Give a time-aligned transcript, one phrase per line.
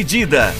[0.00, 0.54] Dividida.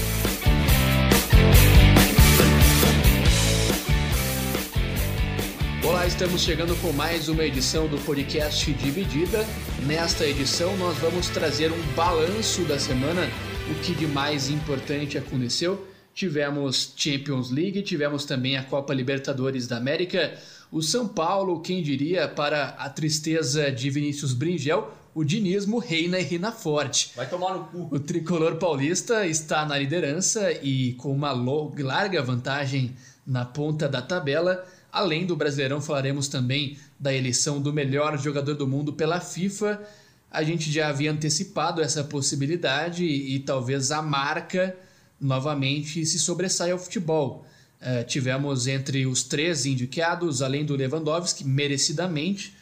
[5.83, 9.43] Olá, estamos chegando com mais uma edição do podcast Dividida.
[9.87, 13.27] Nesta edição, nós vamos trazer um balanço da semana,
[13.71, 15.87] o que de mais importante aconteceu.
[16.13, 20.37] Tivemos Champions League, tivemos também a Copa Libertadores da América.
[20.71, 26.23] O São Paulo, quem diria, para a tristeza de Vinícius Bringel, o dinismo reina e
[26.23, 27.11] reina forte.
[27.15, 27.95] Vai tomar no cu.
[27.95, 32.95] O tricolor paulista está na liderança e com uma larga vantagem
[33.25, 34.65] na ponta da tabela.
[34.91, 39.81] Além do Brasileirão, falaremos também da eleição do melhor jogador do mundo pela FIFA.
[40.29, 44.75] A gente já havia antecipado essa possibilidade e, e talvez a marca
[45.19, 47.45] novamente se sobressaia ao futebol.
[47.81, 52.55] Uh, tivemos entre os três indicados, além do Lewandowski, merecidamente,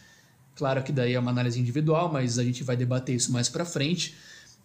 [0.59, 3.63] Claro que daí é uma análise individual, mas a gente vai debater isso mais para
[3.63, 4.13] frente.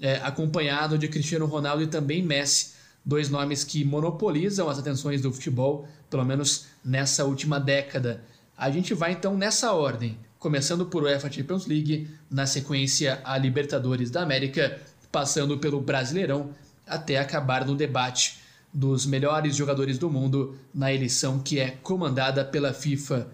[0.01, 2.73] É, acompanhado de Cristiano Ronaldo e também Messi,
[3.05, 8.25] dois nomes que monopolizam as atenções do futebol, pelo menos nessa última década.
[8.59, 14.11] A gente vai então nessa ordem, começando por UEFA Champions League, na sequência a Libertadores
[14.11, 14.81] da América,
[15.13, 16.51] passando pelo Brasileirão,
[16.85, 18.41] até acabar no debate
[18.73, 23.29] dos melhores jogadores do mundo na eleição que é comandada pela FIFA.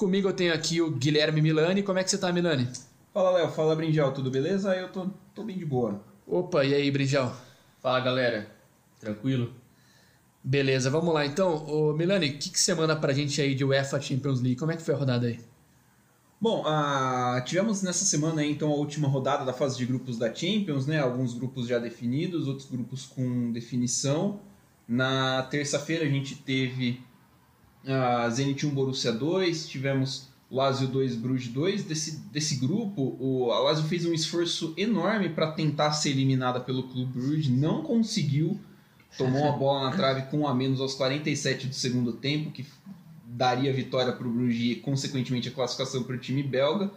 [0.00, 1.82] Comigo eu tenho aqui o Guilherme Milani.
[1.82, 2.66] Como é que você tá, Milani?
[3.12, 3.50] Fala, Léo.
[3.50, 4.14] Fala, Brinjal.
[4.14, 4.74] Tudo beleza?
[4.74, 6.02] Eu tô, tô bem de boa.
[6.26, 7.36] Opa, e aí, Brinjal?
[7.82, 8.50] Fala, galera.
[8.98, 9.52] Tranquilo?
[10.42, 11.26] Beleza, vamos lá.
[11.26, 14.56] Então, ô, Milani, o que, que você manda pra gente aí de UEFA Champions League?
[14.56, 15.38] Como é que foi a rodada aí?
[16.40, 20.34] Bom, uh, tivemos nessa semana aí, então a última rodada da fase de grupos da
[20.34, 20.98] Champions, né?
[20.98, 24.40] Alguns grupos já definidos, outros grupos com definição.
[24.88, 27.02] Na terça-feira a gente teve
[27.86, 31.84] a Zenit 1 Borussia 2, tivemos Lazio 2 Bruges 2.
[31.84, 36.84] Desse, desse grupo, o, a Lazio fez um esforço enorme para tentar ser eliminada pelo
[36.84, 38.58] Clube Bruges, não conseguiu,
[39.16, 42.66] tomou a bola na trave com a menos aos 47 do segundo tempo, que
[43.24, 46.90] daria vitória para o Bruges e, consequentemente, a classificação para o time belga,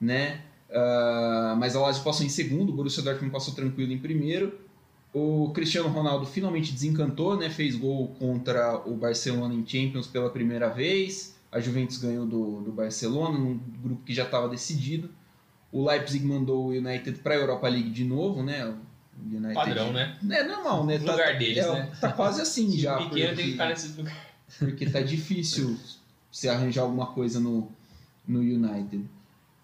[0.00, 0.42] né?
[0.68, 4.67] Uh, mas a Lazio passou em segundo, o Borussia Dortmund passou tranquilo em primeiro.
[5.12, 7.48] O Cristiano Ronaldo finalmente desencantou, né?
[7.48, 11.36] Fez gol contra o Barcelona em Champions pela primeira vez.
[11.50, 15.08] A Juventus ganhou do, do Barcelona, num grupo que já estava decidido.
[15.72, 18.66] O Leipzig mandou o United para a Europa League de novo, né?
[18.66, 20.16] O United, Padrão, né?
[20.30, 20.98] É normal, né?
[20.98, 21.92] Tá, lugar deles, é, né?
[22.00, 22.96] Tá quase assim já.
[22.98, 24.28] Pequeno porque, tem que ficar nesse lugar.
[24.58, 25.78] Porque tá difícil
[26.30, 27.70] se arranjar alguma coisa no,
[28.26, 29.04] no United.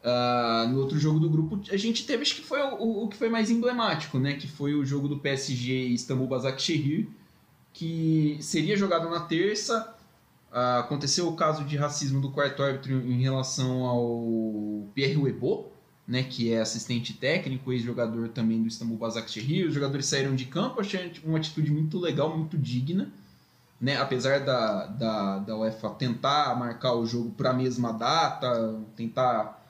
[0.04, 3.16] Uh, no outro jogo do grupo, a gente teve, acho que foi o, o, que
[3.16, 4.34] foi mais emblemático, né?
[4.34, 7.08] Que foi o jogo do PSG Istambul Basaksehir,
[7.72, 9.94] que seria jogado na terça.
[10.52, 15.72] Uh, aconteceu o caso de racismo do quarto árbitro em relação ao Pierre Webo,
[16.06, 16.22] né?
[16.22, 19.66] Que é assistente técnico, ex-jogador também do Istambul Basaksehir.
[19.66, 23.10] Os jogadores saíram de campo, achei uma atitude muito legal, muito digna.
[23.80, 29.63] Né, apesar da, da, da UEFA tentar marcar o jogo para a mesma data, tentar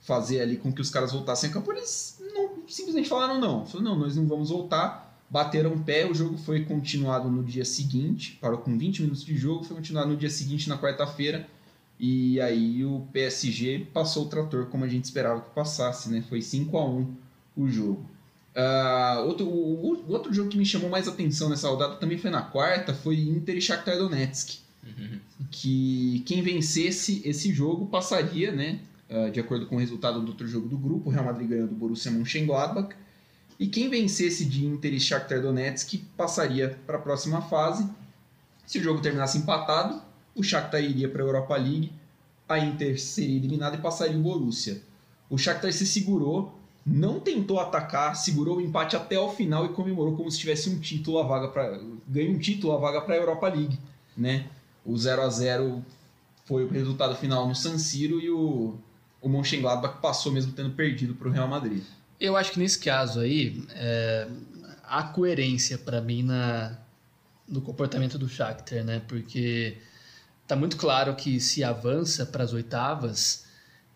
[0.00, 3.66] fazer ali com que os caras voltassem a campo, eles não, simplesmente falaram não.
[3.66, 5.08] Falaram, não, nós não vamos voltar.
[5.28, 9.36] Bateram o pé, o jogo foi continuado no dia seguinte, parou com 20 minutos de
[9.36, 11.46] jogo, foi continuado no dia seguinte, na quarta-feira,
[12.00, 16.24] e aí o PSG passou o trator como a gente esperava que passasse, né?
[16.28, 17.14] Foi 5 a 1
[17.56, 18.04] o jogo.
[18.56, 22.30] Uh, outro, o, o, outro jogo que me chamou mais atenção nessa rodada também foi
[22.30, 24.58] na quarta, foi Inter e Shakhtar Donetsk.
[24.84, 25.20] Uhum.
[25.50, 28.80] Que quem vencesse esse jogo passaria, né?
[29.10, 31.66] Ah, de acordo com o resultado do outro jogo do grupo, o Real Madrid ganhou
[31.66, 32.94] do Borussia Mönchengladbach.
[33.58, 37.86] E quem vencesse de Inter e Shakhtar Donetsk passaria para a próxima fase.
[38.64, 40.00] Se o jogo terminasse empatado,
[40.34, 41.92] o Shakhtar iria para a Europa League,
[42.48, 44.80] a Inter seria eliminada e passaria o Borussia.
[45.28, 46.54] O Shakhtar se segurou,
[46.86, 50.78] não tentou atacar, segurou o empate até o final e comemorou como se tivesse um
[50.78, 53.78] título a vaga para ganhou um título a vaga para a Europa League,
[54.16, 54.46] né?
[54.84, 55.84] O 0 a 0
[56.44, 58.78] foi o resultado final no San Siro e o
[59.20, 61.82] o Mönchengladbach passou mesmo tendo perdido para o Real Madrid.
[62.18, 64.28] Eu acho que nesse caso aí, é,
[64.84, 66.76] há coerência para mim na,
[67.48, 69.02] no comportamento do Shakhtar, né?
[69.08, 69.78] Porque
[70.46, 73.46] tá muito claro que se avança para as oitavas,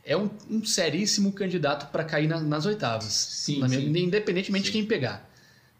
[0.05, 3.13] é um, um seríssimo candidato para cair na, nas oitavas.
[3.13, 3.99] Sim, sim.
[3.99, 4.73] Independentemente sim.
[4.73, 5.29] de quem pegar.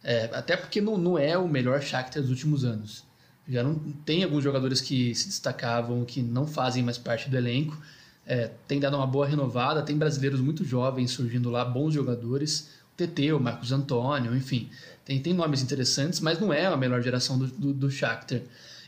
[0.03, 3.05] É, até porque não, não é o melhor Shakhtar dos últimos anos.
[3.49, 7.81] Já não tem alguns jogadores que se destacavam, que não fazem mais parte do elenco.
[8.27, 12.71] É, tem dado uma boa renovada, tem brasileiros muito jovens surgindo lá, bons jogadores.
[12.93, 14.71] O TT, o Marcos Antônio, enfim.
[15.05, 18.41] Tem, tem nomes interessantes, mas não é a melhor geração do, do, do Shakhtar.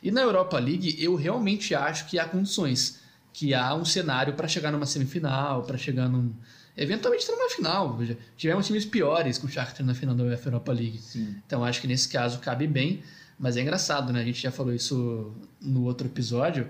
[0.02, 3.00] E na Europa League, eu realmente acho que há condições,
[3.32, 6.32] que há um cenário para chegar numa semifinal, para chegar num.
[6.76, 7.98] Eventualmente numa final.
[8.36, 10.98] Tivemos times piores que o Shakhtar na final da UEFA Europa League.
[10.98, 11.34] Sim.
[11.46, 13.02] Então acho que nesse caso cabe bem.
[13.38, 14.20] Mas é engraçado, né?
[14.20, 16.68] A gente já falou isso no outro episódio,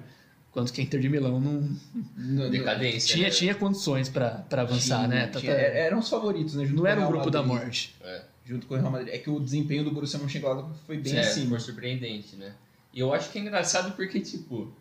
[0.56, 1.68] quando que a Inter de Milão não
[2.16, 3.14] No- Decadência.
[3.14, 3.30] tinha, né?
[3.34, 5.26] tinha condições para avançar, tinha- né?
[5.28, 6.64] Tinha- tá- eram os favoritos, né?
[6.64, 7.62] junto não com o era um Real grupo da Madrid.
[7.64, 7.94] morte.
[8.02, 8.22] É.
[8.46, 9.12] Junto com o Real Madrid.
[9.12, 11.50] É que o desempenho do Borussia Mönchengladbach foi bem é, acima.
[11.50, 12.54] foi surpreendente, né?
[12.94, 14.72] E eu acho que é engraçado porque, tipo,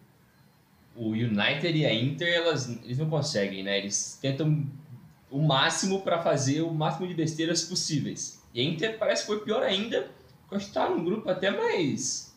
[0.96, 3.78] o United e a Inter, elas, eles não conseguem, né?
[3.80, 4.66] Eles tentam
[5.30, 8.42] o máximo pra fazer o máximo de besteiras possíveis.
[8.54, 10.08] E a Inter parece que foi pior ainda,
[10.44, 12.34] porque acho que tá num grupo até mais,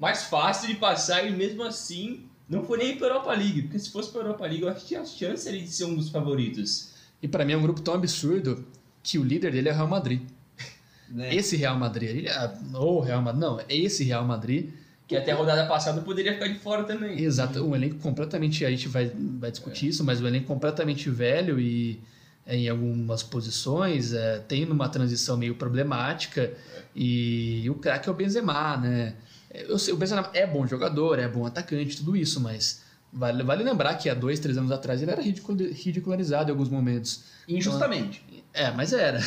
[0.00, 3.90] mais fácil de passar e mesmo assim não foi nem pra Europa League, porque se
[3.90, 6.90] fosse pra Europa League eu acho que tinha chance ali de ser um dos favoritos.
[7.22, 8.64] E para mim é um grupo tão absurdo
[9.02, 10.20] que o líder dele é o Real Madrid.
[11.06, 11.34] Né?
[11.34, 14.70] Esse Real Madrid, ele, ah, ou Real Madrid, não, é esse Real Madrid,
[15.06, 17.20] Que até a rodada passada poderia ficar de fora também.
[17.22, 21.60] exato, um elenco completamente, a gente vai, vai discutir isso, mas um elenco completamente velho
[21.60, 22.00] e
[22.46, 26.52] é, em algumas posições, é, tem numa transição meio problemática
[26.96, 29.14] e o craque é o Benzema, né?
[29.54, 33.62] Eu sei, o Benzema é bom jogador, é bom atacante, tudo isso, mas vale, vale
[33.62, 37.24] lembrar que há dois, três anos atrás ele era ridicul- ridicularizado em alguns momentos.
[37.46, 38.22] Injustamente.
[38.52, 39.20] É, mas era.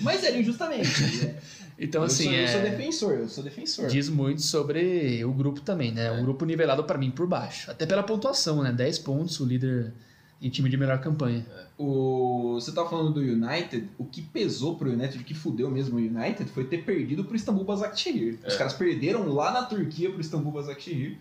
[0.00, 1.02] Mas era injustamente.
[1.24, 1.36] né?
[1.76, 2.46] Então, eu, assim, sou, eu é...
[2.46, 3.86] sou defensor, eu sou defensor.
[3.88, 6.08] Diz muito sobre o grupo também, né?
[6.12, 7.68] Um grupo nivelado pra mim por baixo.
[7.68, 8.70] Até pela pontuação, né?
[8.72, 9.92] 10 pontos, o líder
[10.42, 11.44] em time de melhor campanha.
[11.78, 15.96] O, você tá falando do United, o que pesou pro United, o que fudeu mesmo
[15.96, 18.38] o United, foi ter perdido pro Istambul Basaksehir.
[18.46, 18.58] Os É.
[18.58, 21.18] caras perderam lá na Turquia pro Istambul Basaksehir.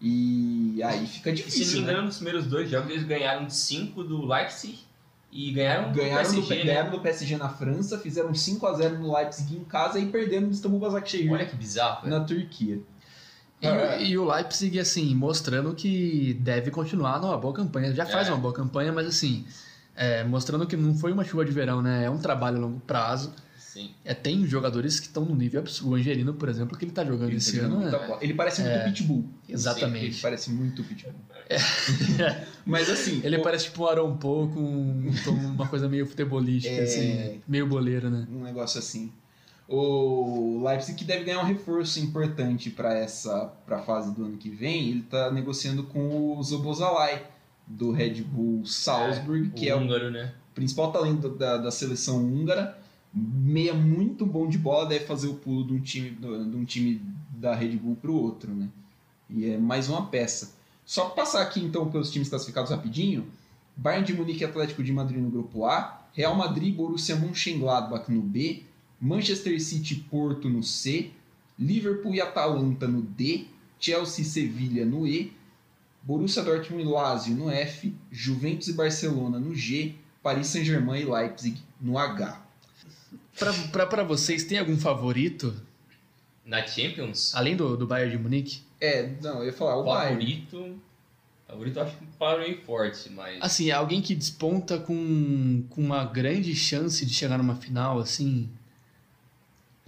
[0.00, 2.04] E aí fica E se não me difícil, engano, né?
[2.04, 4.78] nos primeiros dois jogos eles ganharam 5 do Leipzig
[5.32, 6.64] e ganharam, Ganharam, do do, PSG, né?
[6.64, 10.46] ganharam do PSG na França, fizeram 5 a 0 no Leipzig em casa e perderam
[10.46, 12.78] no Istambul Basaksehir Olha que bizarro, na Turquia.
[13.60, 13.70] E, É.
[13.98, 17.92] o- e o Leipzig, assim, mostrando que deve continuar numa boa campanha.
[17.94, 18.30] Já faz É.
[18.30, 19.44] uma boa campanha, mas assim,
[19.96, 22.04] é, mostrando que não foi uma chuva de verão, né?
[22.04, 23.32] É um trabalho a longo prazo.
[23.58, 23.90] Sim.
[24.04, 25.92] É, tem jogadores que estão no nível absurdo.
[25.92, 27.96] O Angelino, por exemplo, que ele tá jogando Ele, esse tá jogando ano.
[27.96, 28.18] é- bola.
[28.22, 28.84] Ele parece muito É.
[28.84, 29.24] pitbull.
[29.48, 30.20] Ele Exatamente.
[30.20, 31.14] parece muito pitbull.
[32.66, 36.74] Mas assim, Ele o- parece tipo um Aaron Paul com, com uma coisa meio futebolística,
[36.74, 36.82] É.
[36.82, 38.26] assim, meio boleiro, né?
[38.30, 39.12] um negócio assim.
[39.68, 44.48] O Leipzig que deve ganhar um reforço importante para essa pra fase do ano que
[44.48, 47.26] vem, ele tá negociando com o Zobozalai
[47.66, 50.32] do Red Bull Salzburg, que o é o húngaro, né?
[50.54, 52.78] principal talento da, da seleção húngara,
[53.12, 57.02] meia muito bom de bola, deve fazer o pulo de um time, de um time
[57.30, 58.68] da Red Bull para o outro, né?
[59.28, 60.54] E é mais uma peça.
[60.84, 63.26] Só passar aqui então pelos times classificados rapidinho,
[63.76, 68.10] Bayern de Munique e Atlético de Madrid no grupo A, Real Madrid e Borussia Mönchengladbach
[68.10, 68.64] no B,
[69.00, 71.10] Manchester City e Porto no C,
[71.58, 73.46] Liverpool e Atalanta no D,
[73.78, 75.32] Chelsea e Sevilha no E,
[76.02, 81.60] Borussia Dortmund e Lazio no F, Juventus e Barcelona no G, Paris Saint-Germain e Leipzig
[81.80, 82.44] no H.
[83.38, 85.54] Pra, pra, pra vocês, tem algum favorito,
[86.44, 88.60] Na Champions, além do, do Bayern de Munique?
[88.80, 90.14] É, não, eu ia falar o Bayern.
[90.14, 90.80] favorito.
[91.46, 93.38] Favorito eu acho que parou meio forte, mas.
[93.40, 98.48] Assim, alguém que desponta com, com uma grande chance de chegar numa final, assim...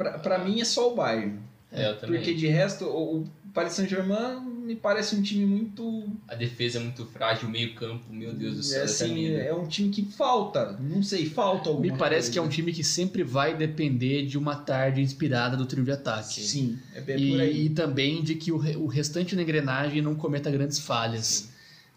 [0.01, 1.39] Pra, pra mim é só o Bayern.
[1.71, 2.17] é, eu também.
[2.17, 6.05] Porque de resto, o, o Paris Saint-Germain me parece um time muito.
[6.27, 8.85] A defesa é muito frágil, o meio-campo, meu Deus do é, céu.
[8.85, 9.37] essa assim, mina.
[9.37, 10.73] é um time que falta.
[10.81, 12.33] Não sei, falta alguma Me parece coisa.
[12.33, 15.93] que é um time que sempre vai depender de uma tarde inspirada do trio de
[15.93, 16.41] ataque.
[16.41, 17.61] Sim, é bem por aí.
[17.61, 21.27] E, e também de que o, o restante da engrenagem não cometa grandes falhas.
[21.27, 21.49] Sim.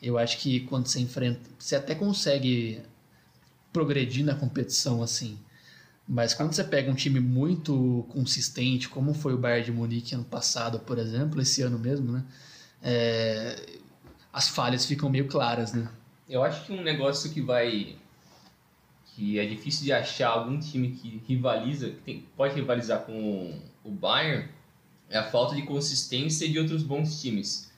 [0.01, 2.81] Eu acho que quando você enfrenta, você até consegue
[3.71, 5.37] progredir na competição assim.
[6.07, 10.25] Mas quando você pega um time muito consistente, como foi o Bayern de Munique ano
[10.25, 12.23] passado, por exemplo, esse ano mesmo, né?
[12.81, 13.79] É,
[14.31, 15.89] as falhas ficam meio claras, né?
[16.27, 17.95] Eu acho que um negócio que vai.
[19.15, 23.91] que é difícil de achar algum time que rivaliza, que tem- pode rivalizar com o
[23.91, 24.49] Bayern,
[25.07, 27.71] é a falta de consistência de outros bons times.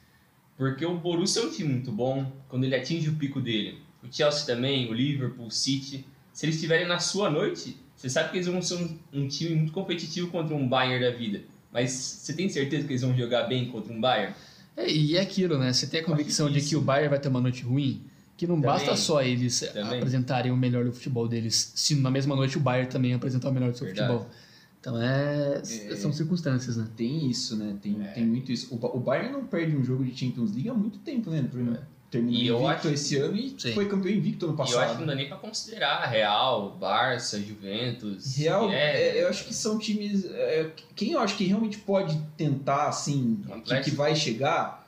[0.57, 3.81] Porque o Borussia é um time muito bom quando ele atinge o pico dele.
[4.01, 6.05] O Chelsea também, o Liverpool, o City.
[6.31, 9.55] Se eles estiverem na sua noite, você sabe que eles vão ser um, um time
[9.55, 11.41] muito competitivo contra um Bayern da vida.
[11.71, 14.33] Mas você tem certeza que eles vão jogar bem contra um Bayern?
[14.77, 15.71] É, e é aquilo, né?
[15.73, 18.01] Você tem a convicção de que o Bayern vai ter uma noite ruim,
[18.37, 18.69] que não Também.
[18.71, 19.97] basta só eles Também.
[19.99, 23.53] apresentarem o melhor do futebol deles, se na mesma noite o Bayern também apresentar o
[23.53, 24.11] melhor do seu Verdade.
[24.11, 24.31] futebol.
[24.79, 25.63] Então é,
[25.95, 26.85] são circunstâncias, né?
[26.95, 27.75] Tem isso, né?
[27.81, 28.07] Tem, É.
[28.11, 28.73] tem muito isso.
[28.75, 31.41] O, o Bayern não perde um jogo de Champions League há muito tempo, né?
[31.49, 31.79] Por-
[32.15, 33.73] Terminou E invicto acho- esse ano e Sim.
[33.73, 34.99] foi campeão invicto ano E eu acho que passado.
[34.99, 38.35] não dá nem pra considerar Real, Barça, Juventus.
[38.37, 40.25] Real, é, é, eu acho que são times.
[40.25, 44.85] é, quem eu acho que realmente pode tentar, assim, que, que vai chegar,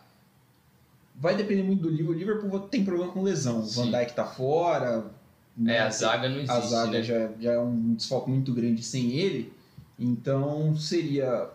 [1.16, 2.16] vai depender muito do Liverpool.
[2.16, 3.60] O Liverpool tem problema com lesão.
[3.60, 3.92] O Van.
[3.92, 5.06] Dijk tá fora.
[5.60, 7.04] É, né, a zaga não existe, a zaga né?
[7.04, 9.52] já, já é um desfoque muito grande sem ele.
[10.00, 11.50] Então seria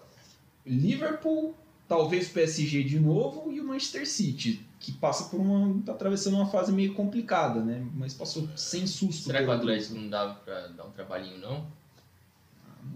[0.67, 1.55] Liverpool,
[1.89, 5.81] talvez o PSG de novo e o Manchester City, que passa por uma.
[5.83, 7.87] tá atravessando uma fase meio complicada, né?
[7.95, 9.27] Mas passou sem susto.
[9.27, 11.65] Será que o Atlético não dava pra dar um trabalhinho, não?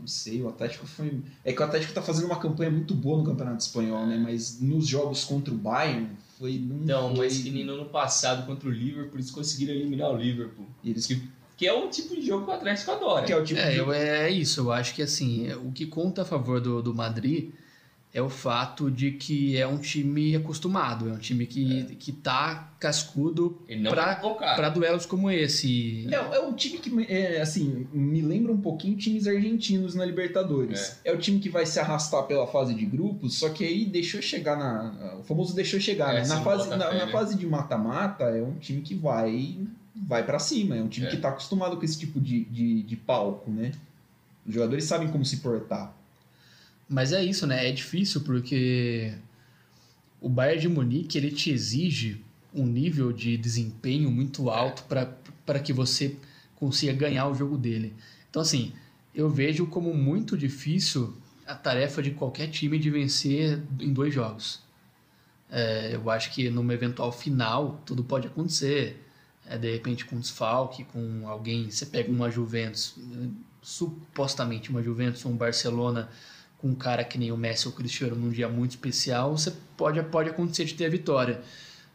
[0.01, 1.23] Não sei, o Atlético foi.
[1.45, 4.17] É que o Atlético tá fazendo uma campanha muito boa no Campeonato Espanhol, né?
[4.17, 6.59] Mas nos jogos contra o Bayern foi.
[6.59, 7.27] Não Então, foi...
[7.27, 10.67] mas que nem no ano passado contra o Liverpool, eles conseguiram eliminar o Liverpool.
[10.85, 11.07] Eles...
[11.07, 11.23] Que,
[11.57, 13.25] que é o tipo de jogo que o Atlético adora.
[13.27, 13.77] Que é o tipo É, de.
[13.77, 14.59] eu, é isso.
[14.63, 17.53] Eu acho que assim, o que conta a favor do, do Madrid
[18.17, 22.73] é o fato de que é um time acostumado, é um time que, que tá
[22.81, 23.77] cascudo é
[24.57, 26.09] para duelos como esse.
[26.11, 30.99] É, é um time que, é, assim, me lembra um pouquinho times argentinos na Libertadores.
[31.05, 31.13] É.
[31.13, 34.57] o time que vai se arrastar pela fase de grupos, só que aí deixou chegar
[34.57, 35.19] na.
[35.21, 36.27] O famoso deixou chegar, É, né?
[36.29, 37.13] Na fase, na, na né?
[37.13, 39.59] fase de mata-mata, é um time que vai
[39.95, 40.75] vai para cima.
[40.75, 41.11] É um time É.
[41.11, 43.73] que tá acostumado com esse tipo de, de, de palco, né?
[44.47, 45.95] Os jogadores sabem como se portar.
[46.89, 47.69] Mas é isso, né?
[47.69, 49.15] É difícil porque
[50.21, 52.25] o Bayern de Munique ele te exige
[52.55, 56.17] um nível de desempenho muito alto para que você
[56.55, 57.93] consiga ganhar o jogo dele.
[58.31, 58.73] Então, assim,
[59.15, 61.15] eu vejo como muito difícil
[61.47, 64.61] a tarefa de qualquer time de vencer em dois jogos.
[65.51, 69.03] É, eu acho que numa eventual final tudo pode acontecer.
[69.49, 72.97] É, de repente com desfalque, com alguém, você pega uma Juventus,
[73.63, 76.11] supostamente uma Juventus ou um Barcelona
[76.67, 79.53] com um cara que nem o Messi ou o Cristiano num dia muito especial, você
[79.77, 81.41] pode, pode acontecer de ter a vitória.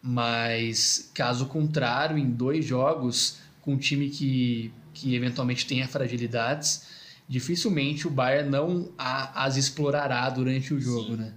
[0.02, 6.88] Mas caso contrário, em dois jogos, com um time que, que eventualmente tenha fragilidades,
[7.28, 11.18] dificilmente o Bayern não a- as explorará durante o jogo, Sim.
[11.18, 11.34] né?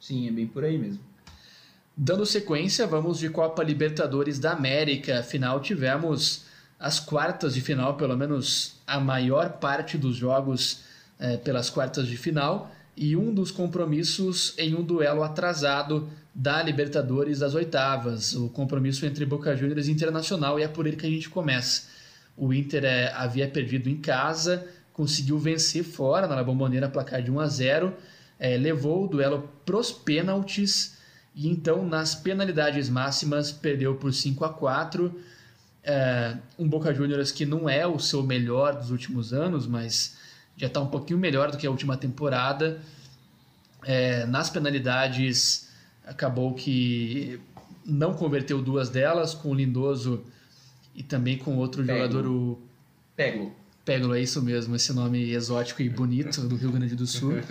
[0.00, 1.00] Sim, é bem por aí mesmo.
[1.96, 5.20] Dando sequência, vamos de Copa Libertadores da América.
[5.20, 6.46] Afinal, tivemos
[6.78, 10.80] as quartas de final, pelo menos a maior parte dos jogos
[11.22, 17.38] eh, pelas quartas de final, e um dos compromissos em um duelo atrasado da Libertadores
[17.38, 21.10] das oitavas, o compromisso entre Boca Juniors e Internacional, e é por ele que a
[21.10, 21.84] gente começa.
[22.36, 27.30] O Inter eh, havia perdido em casa, conseguiu vencer fora na La Bombonera, placar de
[27.30, 27.94] 1 a 0,
[28.40, 30.98] eh, levou o duelo pros pênaltis,
[31.34, 35.14] e então nas penalidades máximas perdeu por 5 a 4
[35.84, 40.16] é, um Boca Juniors que não é o seu melhor dos últimos anos, mas
[40.56, 42.80] já está um pouquinho melhor do que a última temporada.
[43.84, 45.68] É, nas penalidades
[46.06, 47.40] acabou que
[47.84, 50.24] não converteu duas delas, com o Lindoso
[50.94, 51.98] e também com outro Pego.
[51.98, 52.60] jogador, o
[53.16, 53.52] Pego.
[53.84, 57.34] Peglo, é isso mesmo, esse nome exótico e bonito do Rio Grande do Sul.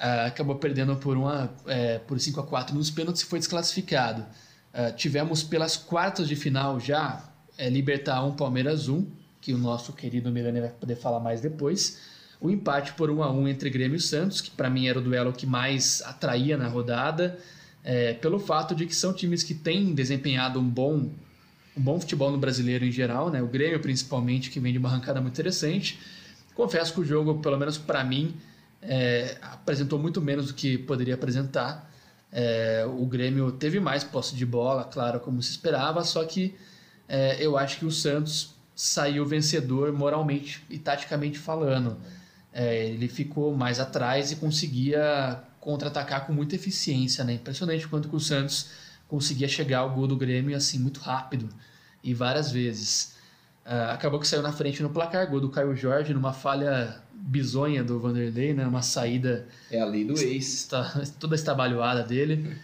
[0.00, 4.24] Ah, acabou perdendo por, uma, é, por 5 a 4 nos pênaltis e foi desclassificado.
[4.72, 9.04] Ah, tivemos pelas quartas de final já é, Libertar 1, Palmeiras 1,
[9.40, 12.00] que o nosso querido Milani vai poder falar mais depois.
[12.40, 15.02] O empate por 1 a 1 entre Grêmio e Santos, que para mim era o
[15.02, 17.38] duelo que mais atraía na rodada,
[17.84, 21.10] é, pelo fato de que são times que têm desempenhado um bom
[21.76, 23.40] um bom futebol no brasileiro em geral, né?
[23.40, 26.00] O Grêmio principalmente que vem de uma arrancada muito interessante.
[26.54, 28.34] Confesso que o jogo, pelo menos para mim,
[28.82, 31.88] é, apresentou muito menos do que poderia apresentar.
[32.32, 36.56] É, o Grêmio teve mais posse de bola, claro, como se esperava, só que
[37.08, 41.96] é, eu acho que o Santos saiu vencedor moralmente e taticamente falando.
[42.52, 47.32] É, ele ficou mais atrás e conseguia contra-atacar com muita eficiência, né?
[47.32, 48.70] Impressionante quanto que o Santos
[49.08, 51.48] conseguia chegar ao gol do Grêmio assim muito rápido
[52.04, 53.16] e várias vezes.
[53.66, 57.82] Ah, acabou que saiu na frente no placar, gol do Caio Jorge numa falha bizonha
[57.82, 58.64] do Vanderlei, né?
[58.64, 60.54] Uma saída É a lei do ex.
[60.54, 62.56] está, toda estabalhoada dele.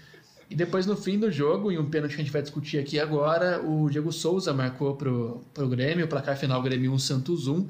[0.51, 2.99] E depois, no fim do jogo, em um pênalti que a gente vai discutir aqui
[3.01, 7.67] agora, o Diego Souza marcou pro, pro Grêmio, o placar final Grêmio 1, Santos 1.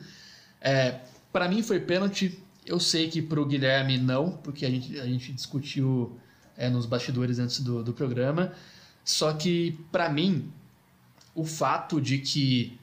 [0.60, 1.00] É,
[1.32, 5.32] para mim foi pênalti, eu sei que pro Guilherme não, porque a gente, a gente
[5.32, 6.18] discutiu
[6.56, 8.52] é, nos bastidores antes do, do programa.
[9.04, 10.50] Só que, para mim,
[11.34, 12.78] o fato de que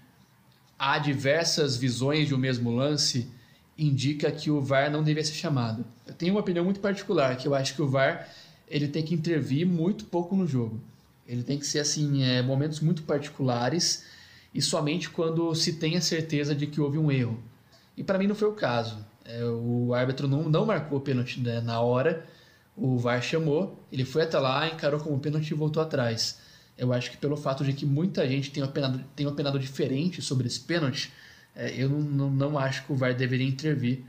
[0.78, 3.30] há diversas visões de um mesmo lance
[3.78, 5.86] indica que o VAR não deveria ser chamado.
[6.06, 8.28] Eu tenho uma opinião muito particular, que eu acho que o VAR
[8.72, 10.82] ele tem que intervir muito pouco no jogo.
[11.28, 14.06] Ele tem que ser assim, é, momentos muito particulares
[14.54, 17.42] e somente quando se tem a certeza de que houve um erro.
[17.96, 19.06] E para mim não foi o caso.
[19.26, 22.26] É, o árbitro não, não marcou o pênalti né, na hora,
[22.76, 26.40] o VAR chamou, ele foi até lá, encarou como pênalti e voltou atrás.
[26.78, 30.48] Eu acho que pelo fato de que muita gente tem opinado, tem opinado diferente sobre
[30.48, 31.12] esse pênalti,
[31.56, 34.04] é, eu não, não, não acho que o VAR deveria intervir,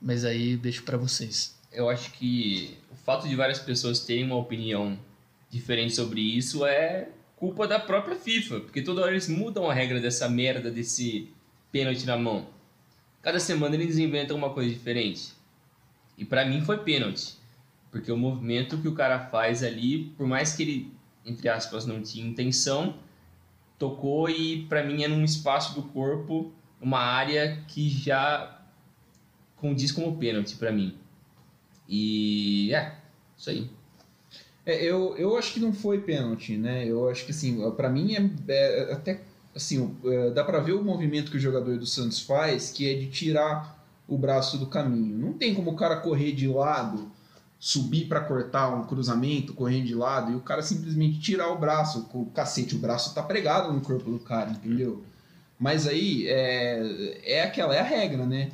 [0.00, 1.54] mas aí deixo para vocês.
[1.70, 2.76] Eu acho que
[3.06, 4.98] fato de várias pessoas terem uma opinião
[5.48, 10.00] diferente sobre isso é culpa da própria FIFA, porque toda hora eles mudam a regra
[10.00, 11.30] dessa merda desse
[11.70, 12.48] pênalti na mão.
[13.22, 15.34] Cada semana eles inventam uma coisa diferente.
[16.18, 17.34] E para mim foi pênalti,
[17.92, 20.92] porque o movimento que o cara faz ali, por mais que ele
[21.24, 22.96] entre aspas não tinha intenção,
[23.78, 28.60] tocou e para mim é num espaço do corpo, uma área que já
[29.54, 30.96] condiz como pênalti para mim.
[31.88, 32.94] E é,
[33.36, 33.70] isso aí.
[34.64, 36.84] É, eu, eu acho que não foi pênalti, né?
[36.84, 39.20] Eu acho que assim, para mim é, é, até
[39.54, 42.94] assim, é, dá para ver o movimento que o jogador do Santos faz, que é
[42.94, 43.76] de tirar
[44.08, 45.16] o braço do caminho.
[45.16, 47.10] Não tem como o cara correr de lado,
[47.58, 52.08] subir para cortar um cruzamento, correndo de lado e o cara simplesmente tirar o braço,
[52.12, 55.02] o cacete, o braço tá pregado no corpo do cara, entendeu?
[55.58, 58.50] Mas aí é, é aquela, é a regra, né?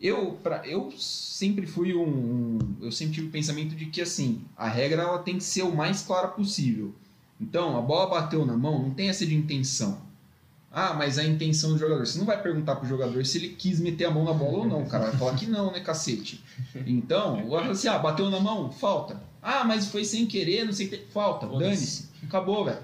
[0.00, 4.42] Eu, pra, eu sempre fui um, um, Eu sempre tive o pensamento de que assim,
[4.56, 6.94] a regra ela tem que ser o mais clara possível.
[7.40, 10.00] Então, a bola bateu na mão, não tem essa de intenção.
[10.72, 12.06] Ah, mas a intenção do jogador.
[12.06, 14.68] Você não vai perguntar pro jogador se ele quis meter a mão na bola ou
[14.68, 15.06] não, cara.
[15.10, 16.44] Vai falar que não, né, cacete?
[16.86, 19.20] Então, assim, ah, bateu na mão, falta.
[19.42, 20.98] Ah, mas foi sem querer, não sei o que.
[21.12, 22.08] Falta, dane-se.
[22.22, 22.78] Acabou, velho.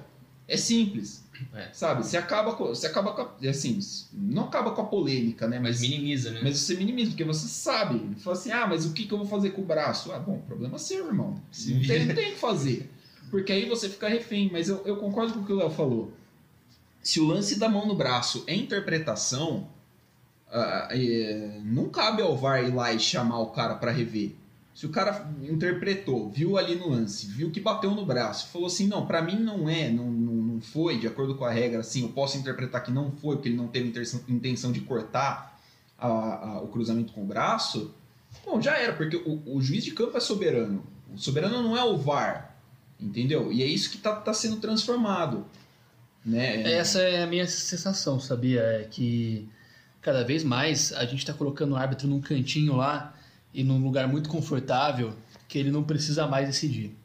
[0.48, 1.24] É simples.
[1.54, 1.68] É.
[1.72, 2.04] Sabe?
[2.04, 2.66] Você acaba com.
[2.66, 3.22] Você acaba com.
[3.22, 3.78] A, assim,
[4.12, 5.58] não acaba com a polêmica, né?
[5.58, 6.40] Mas, minimiza, né?
[6.42, 8.14] Mas você minimiza, porque você sabe.
[8.16, 10.12] Fala assim, ah, mas o que, que eu vou fazer com o braço?
[10.12, 11.40] Ah, bom, problema seu, irmão.
[11.66, 12.90] Não tem, não tem o que fazer.
[13.30, 14.48] Porque aí você fica refém.
[14.52, 16.12] Mas eu, eu concordo com o que o Léo falou
[17.06, 19.68] se o lance da mão no braço é interpretação,
[20.48, 24.34] uh, é, não cabe ao VAR ir lá e chamar o cara para rever.
[24.74, 28.88] Se o cara interpretou, viu ali no lance, viu que bateu no braço, falou assim:
[28.88, 30.10] não, para mim não é, não,
[30.56, 33.48] não, foi, de acordo com a regra, assim, eu posso interpretar que não foi, porque
[33.48, 33.92] ele não teve
[34.28, 35.60] intenção de cortar
[35.98, 37.94] a, a, o cruzamento com o braço.
[38.44, 40.84] Bom, já era, porque o, o, juiz de campo é soberano.
[41.12, 42.56] O soberano não é o VAR,
[43.00, 43.52] entendeu?
[43.52, 45.46] E é isso que está tá sendo transformado.
[46.24, 46.72] Né?
[46.72, 48.60] Essa é a minha sensação, sabia?
[48.60, 49.48] É que
[50.00, 53.14] cada vez mais a gente está colocando o árbitro num cantinho lá
[53.52, 55.14] e num lugar muito confortável
[55.48, 56.96] que ele não precisa mais decidir.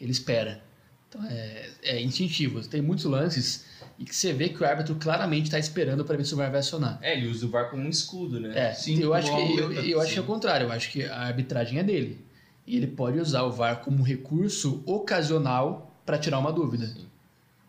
[0.00, 0.67] Ele espera.
[1.08, 2.60] Então é, é instintivo.
[2.66, 3.64] Tem muitos lances
[3.98, 6.50] e que você vê que o árbitro claramente está esperando para ver se o VAR
[6.50, 6.98] vai acionar.
[7.02, 8.52] É, ele usa o VAR como um escudo, né?
[8.56, 10.66] É, sim, eu acho que eu, eu acho que é o contrário.
[10.66, 12.24] Eu acho que a arbitragem é dele.
[12.66, 16.86] E ele pode usar o VAR como recurso ocasional para tirar uma dúvida.
[16.86, 17.08] Sim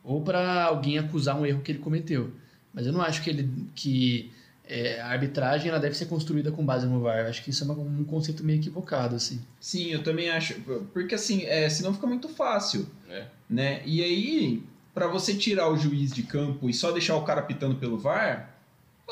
[0.04, 2.34] ou para alguém acusar um erro que ele cometeu.
[2.73, 4.32] Mas eu não acho que ele que
[4.69, 7.21] é, a arbitragem ela deve ser construída com base no VAR.
[7.21, 9.41] Eu acho que isso é uma, um conceito meio equivocado, assim.
[9.60, 10.53] Sim, eu também acho.
[10.93, 12.88] Porque assim, é, senão fica muito fácil.
[13.10, 13.25] É.
[13.49, 13.82] Né?
[13.84, 17.75] E aí, para você tirar o juiz de campo e só deixar o cara pitando
[17.75, 18.59] pelo VAR,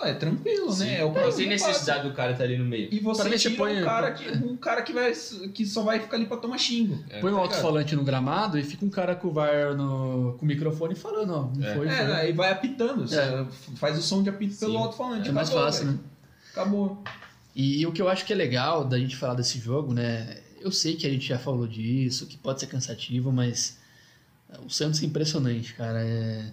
[0.05, 0.85] é tranquilo, Sim.
[0.85, 0.99] né?
[0.99, 2.09] É o não tem necessidade passa.
[2.09, 2.89] do cara estar tá ali no meio.
[2.91, 3.81] E você tira põe...
[3.81, 5.11] um, cara que, um cara que, vai,
[5.53, 7.03] que só vai ficar ali pra tomar xingo.
[7.09, 10.45] É, põe um alto-falante no gramado e fica um cara com o VAR no, com
[10.45, 11.75] o microfone falando, ó, não é.
[11.75, 11.87] foi.
[11.87, 13.05] É, aí vai apitando.
[13.13, 13.45] É.
[13.75, 14.65] faz o som de apito Sim.
[14.67, 15.29] pelo alto-falante.
[15.29, 15.97] É mais Acabou, fácil, véio.
[15.97, 16.03] né?
[16.51, 17.03] Acabou.
[17.55, 20.37] E, e o que eu acho que é legal da gente falar desse jogo, né?
[20.59, 23.77] Eu sei que a gente já falou disso, que pode ser cansativo, mas
[24.65, 26.03] o Santos é impressionante, cara.
[26.03, 26.51] É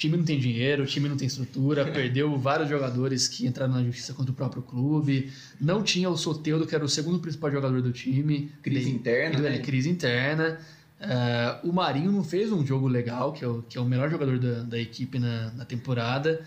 [0.00, 3.84] time não tem dinheiro, o time não tem estrutura, perdeu vários jogadores que entraram na
[3.84, 7.82] justiça contra o próprio clube, não tinha o Soteudo, que era o segundo principal jogador
[7.82, 8.50] do time.
[8.62, 9.38] Crise interna.
[9.38, 9.58] Né?
[9.58, 10.58] Crise interna.
[11.00, 14.10] Uh, o Marinho não fez um jogo legal, que é o, que é o melhor
[14.10, 16.40] jogador da, da equipe na, na temporada.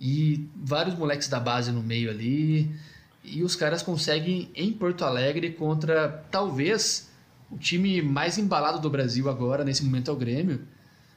[0.00, 2.74] E vários moleques da base no meio ali.
[3.22, 7.08] E os caras conseguem, em Porto Alegre, contra talvez
[7.50, 10.60] o time mais embalado do Brasil agora, nesse momento é o Grêmio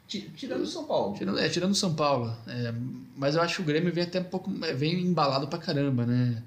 [0.07, 1.15] Tirando São Paulo.
[1.17, 2.35] Tirando, é, tirando São Paulo.
[2.47, 2.73] É,
[3.15, 4.51] mas eu acho que o Grêmio vem até um pouco.
[4.63, 6.43] É, vem embalado pra caramba, né?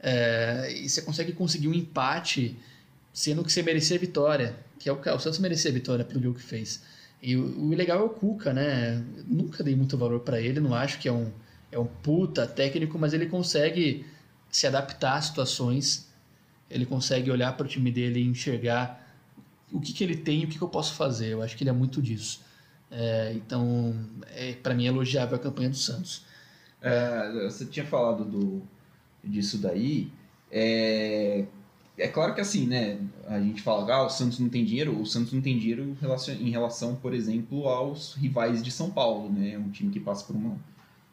[0.00, 2.56] É, e você consegue conseguir um empate
[3.12, 4.56] sendo que você merecia a vitória.
[4.78, 6.82] Que é o, o Santos merecia a vitória pelo jogo que fez.
[7.22, 9.02] E o, o legal é o Cuca, né?
[9.26, 11.32] nunca dei muito valor para ele, não acho que é um,
[11.72, 14.04] é um puta técnico, mas ele consegue
[14.50, 16.06] se adaptar às situações,
[16.70, 19.10] ele consegue olhar para o time dele e enxergar
[19.72, 21.28] o que, que ele tem e o que, que eu posso fazer.
[21.28, 22.43] Eu acho que ele é muito disso.
[22.96, 23.92] É, então,
[24.34, 26.24] é, para mim, é elogiável a campanha do Santos.
[26.80, 28.62] É, você tinha falado do,
[29.22, 30.12] disso daí.
[30.50, 31.44] É,
[31.98, 32.98] é claro que assim, né?
[33.26, 35.00] A gente fala, ah, o Santos não tem dinheiro.
[35.00, 35.96] O Santos não tem dinheiro
[36.40, 39.58] em relação, por exemplo, aos rivais de São Paulo, né?
[39.58, 40.56] Um time que passa por uma,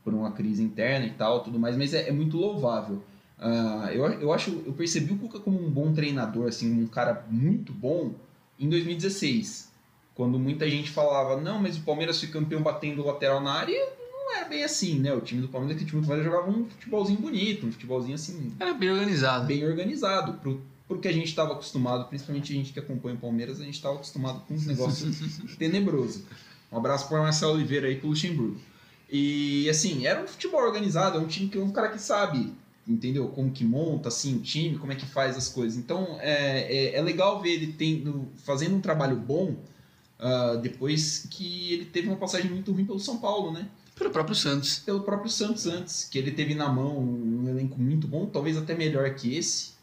[0.04, 3.02] por uma crise interna e tal, tudo mais, mas é, é muito louvável.
[3.40, 7.26] Uh, eu, eu acho, eu percebi o Cuca como um bom treinador, assim, um cara
[7.28, 8.12] muito bom
[8.60, 9.71] em 2016,
[10.14, 13.80] quando muita gente falava, não, mas o Palmeiras foi campeão batendo lateral na área,
[14.12, 15.14] não era bem assim, né?
[15.14, 18.52] O time do Palmeiras, aquele time do Palmeiras jogava um futebolzinho bonito, um futebolzinho assim.
[18.60, 19.46] Era bem organizado.
[19.46, 23.20] Bem organizado, pro, pro que a gente estava acostumado, principalmente a gente que acompanha o
[23.20, 25.10] Palmeiras, a gente estava acostumado com um negócio
[25.58, 26.26] tenebroso.
[26.72, 28.60] Um abraço para Marcelo Oliveira aí pro Luxemburgo.
[29.10, 32.54] E assim, era um futebol organizado, é um time que é um cara que sabe
[32.88, 33.28] entendeu?
[33.30, 35.78] Como que monta assim o time, como é que faz as coisas.
[35.78, 39.56] Então é, é, é legal ver ele tendo, fazendo um trabalho bom
[40.22, 43.68] uh, depois que ele teve uma passagem muito ruim pelo São Paulo, né?
[43.96, 44.80] Pelo próprio Santos.
[44.80, 48.74] Pelo próprio Santos antes, que ele teve na mão um elenco muito bom, talvez até
[48.76, 49.74] melhor que esse,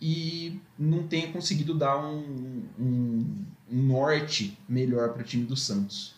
[0.00, 6.14] e não tenha conseguido dar um, um, um norte melhor para o time do Santos.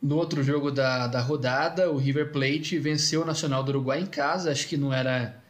[0.00, 4.06] No outro jogo da, da rodada, o River Plate venceu o Nacional do Uruguai em
[4.06, 4.50] casa.
[4.50, 5.40] Acho que não era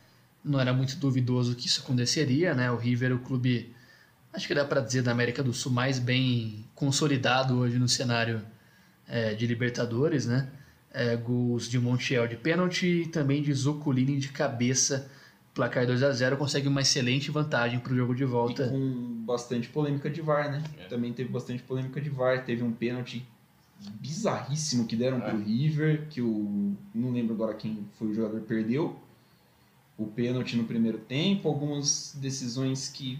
[0.44, 2.70] não era muito duvidoso que isso aconteceria, né?
[2.70, 3.74] O River, o clube,
[4.32, 8.42] acho que dá para dizer da América do Sul mais bem consolidado hoje no cenário
[9.06, 10.48] é, de Libertadores, né?
[10.92, 15.10] É, gols de Montiel de pênalti e também de Zoculini de cabeça.
[15.54, 18.66] Placar 2 a 0 consegue uma excelente vantagem para o jogo de volta.
[18.66, 20.62] E com bastante polêmica de VAR, né?
[20.78, 20.84] É.
[20.84, 22.44] Também teve bastante polêmica de VAR.
[22.44, 23.26] Teve um pênalti
[24.00, 25.20] bizarríssimo que deram é.
[25.20, 26.74] pro River, que o.
[26.94, 28.98] Não lembro agora quem foi o jogador, perdeu
[29.98, 33.18] o pênalti no primeiro tempo, algumas decisões que,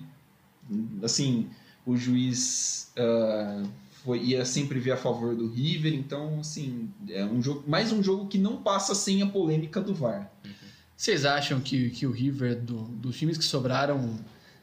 [1.03, 1.49] assim,
[1.87, 3.69] o juiz uh,
[4.05, 8.03] foi, ia sempre ver a favor do River, então, assim, é um jogo, mais um
[8.03, 10.31] jogo que não passa sem a polêmica do VAR.
[10.97, 14.19] Vocês acham que, que o River, do, dos times que sobraram,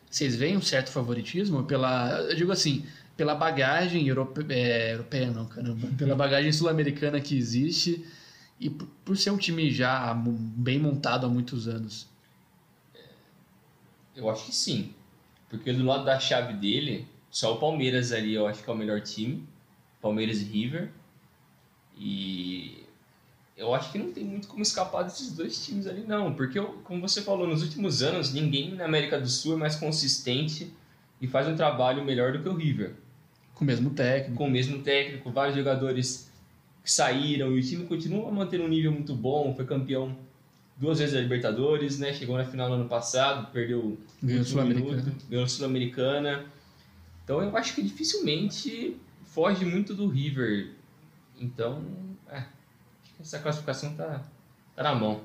[0.09, 1.63] vocês veem um certo favoritismo?
[1.63, 2.85] Pela, eu digo assim,
[3.15, 8.05] pela bagagem europe, é, europeia, não, caramba, pela bagagem sul-americana que existe
[8.59, 12.07] e por ser um time já bem montado há muitos anos?
[14.15, 14.93] Eu acho que sim.
[15.49, 18.77] Porque do lado da chave dele, só o Palmeiras ali eu acho que é o
[18.77, 19.43] melhor time.
[20.01, 20.89] Palmeiras e River.
[21.97, 22.83] E
[23.57, 26.33] eu acho que não tem muito como escapar desses dois times ali, não.
[26.33, 30.71] Porque, como você falou, nos últimos anos, ninguém na América do Sul é mais consistente
[31.19, 32.93] e faz um trabalho melhor do que o River.
[33.53, 34.37] Com o mesmo técnico.
[34.37, 36.31] Com o mesmo técnico, vários jogadores
[36.81, 40.17] que saíram e o time continua a manter um nível muito bom, foi campeão
[40.79, 42.13] duas vezes da Libertadores, né?
[42.13, 45.15] Chegou na final no ano passado, perdeu ganhou Sul-Americana.
[45.29, 46.45] Ganhou Sul-Americana.
[47.23, 50.71] Então eu acho que dificilmente foge muito do River.
[51.39, 51.83] Então,
[52.29, 52.43] é,
[53.19, 54.23] essa classificação tá,
[54.75, 55.21] tá na mão.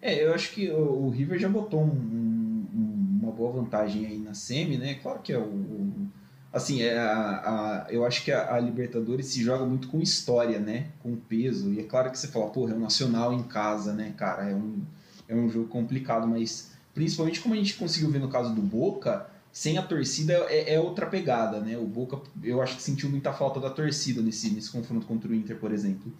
[0.00, 4.18] É, eu acho que o, o River já botou um, um, uma boa vantagem aí
[4.18, 4.94] na semi, né?
[4.94, 6.08] Claro que é o, o
[6.52, 10.58] assim, é a, a, eu acho que a, a, Libertadores se joga muito com história,
[10.58, 10.88] né?
[11.02, 11.72] Com peso.
[11.72, 14.50] E é claro que você fala, porra, é o Nacional em casa, né, cara?
[14.50, 14.82] É um,
[15.28, 19.26] é um jogo complicado, mas principalmente como a gente conseguiu ver no caso do Boca,
[19.50, 21.76] sem a torcida é, é outra pegada, né?
[21.78, 25.34] O Boca, eu acho que sentiu muita falta da torcida nesse, nesse confronto contra o
[25.34, 26.12] Inter, por exemplo.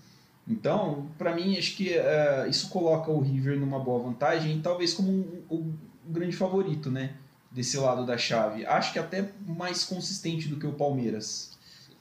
[0.49, 5.11] Então, para mim, acho que uh, isso coloca o River numa boa vantagem, talvez como
[5.11, 5.75] um, um,
[6.09, 7.15] um grande favorito, né?
[7.55, 8.65] Desse lado da chave.
[8.67, 11.53] Acho que até mais consistente do que o Palmeiras.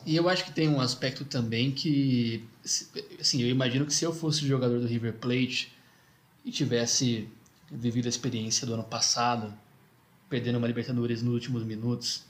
[0.06, 2.44] E eu acho que tem um aspecto também que,
[3.20, 5.72] assim, eu imagino que se eu fosse jogador do River Plate
[6.44, 7.30] e tivesse
[7.72, 9.54] vivido a experiência do ano passado,
[10.28, 12.24] perdendo uma Libertadores nos últimos minutos,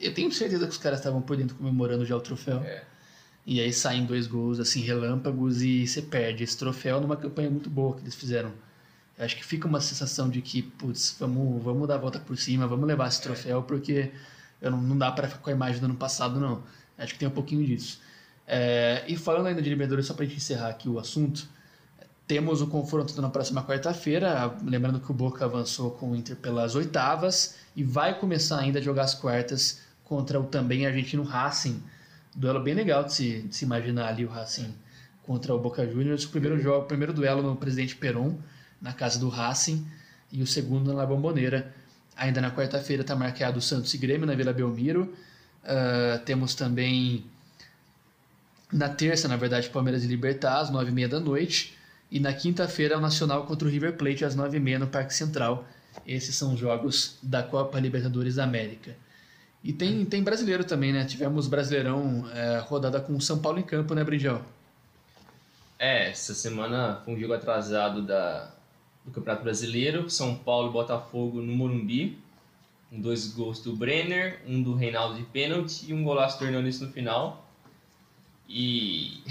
[0.00, 2.58] eu tenho certeza que os caras estavam por dentro comemorando já o troféu.
[2.58, 2.84] É.
[3.46, 7.70] E aí saem dois gols, assim, relâmpagos, e você perde esse troféu numa campanha muito
[7.70, 8.52] boa que eles fizeram
[9.18, 12.66] acho que fica uma sensação de que, putz, vamos, vamos dar a volta por cima,
[12.66, 14.10] vamos levar esse troféu, porque
[14.60, 16.62] eu não, não dá para ficar com a imagem do ano passado, não.
[16.96, 18.00] Acho que tem um pouquinho disso.
[18.46, 21.48] É, e falando ainda de Libertadores, só para gente encerrar aqui o assunto,
[22.26, 26.74] temos o confronto na próxima quarta-feira, lembrando que o Boca avançou com o Inter pelas
[26.74, 31.82] oitavas e vai começar ainda a jogar as quartas contra o também argentino Racing.
[32.34, 34.74] Duelo bem legal de se, de se imaginar ali o Racing
[35.22, 36.24] contra o Boca Juniors.
[36.24, 38.38] O primeiro jogo, o primeiro duelo no Presidente Peron
[38.82, 39.86] na casa do Racing,
[40.32, 41.72] e o segundo na Bomboneira.
[42.16, 45.14] Ainda na quarta-feira está marcado o Santos e Grêmio na Vila Belmiro.
[45.62, 47.24] Uh, temos também
[48.72, 51.78] na terça, na verdade, Palmeiras e Libertar, às nove e meia da noite.
[52.10, 55.14] E na quinta-feira, o Nacional contra o River Plate, às nove e meia no Parque
[55.14, 55.66] Central.
[56.06, 58.96] Esses são os jogos da Copa Libertadores da América.
[59.62, 61.04] E tem, tem brasileiro também, né?
[61.04, 64.42] Tivemos Brasileirão é, rodada com o São Paulo em campo, né, Brinjal?
[65.78, 68.52] É, essa semana foi um jogo atrasado da,
[69.04, 72.18] do Campeonato Brasileiro, São Paulo e Botafogo no Morumbi,
[72.90, 76.80] com dois gols do Brenner, um do Reinaldo de pênalti e um golaço do Hernandes
[76.80, 77.48] no final.
[78.48, 79.22] E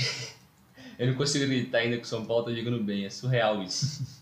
[0.97, 4.21] eu não consigo gritar ainda que o São Paulo tá jogando bem, é surreal isso.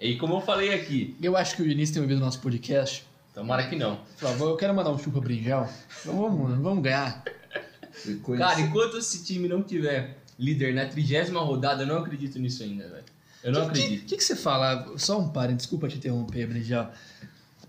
[0.00, 3.04] E como eu falei aqui, Eu acho que o Diniz tem ouvido nosso podcast.
[3.34, 3.96] tomara que não.
[3.96, 5.68] Por favor, eu quero mandar um chupa brinjal.
[6.04, 7.24] Vamos, vamos ganhar.
[8.38, 12.88] Cara, enquanto esse time não tiver líder na trigésima rodada, eu não acredito nisso ainda,
[12.88, 13.04] velho.
[13.42, 14.06] Eu não O que, acredito.
[14.06, 14.92] que, que você fala?
[14.96, 16.92] Só um parênteses, desculpa te interromper, Brinjal.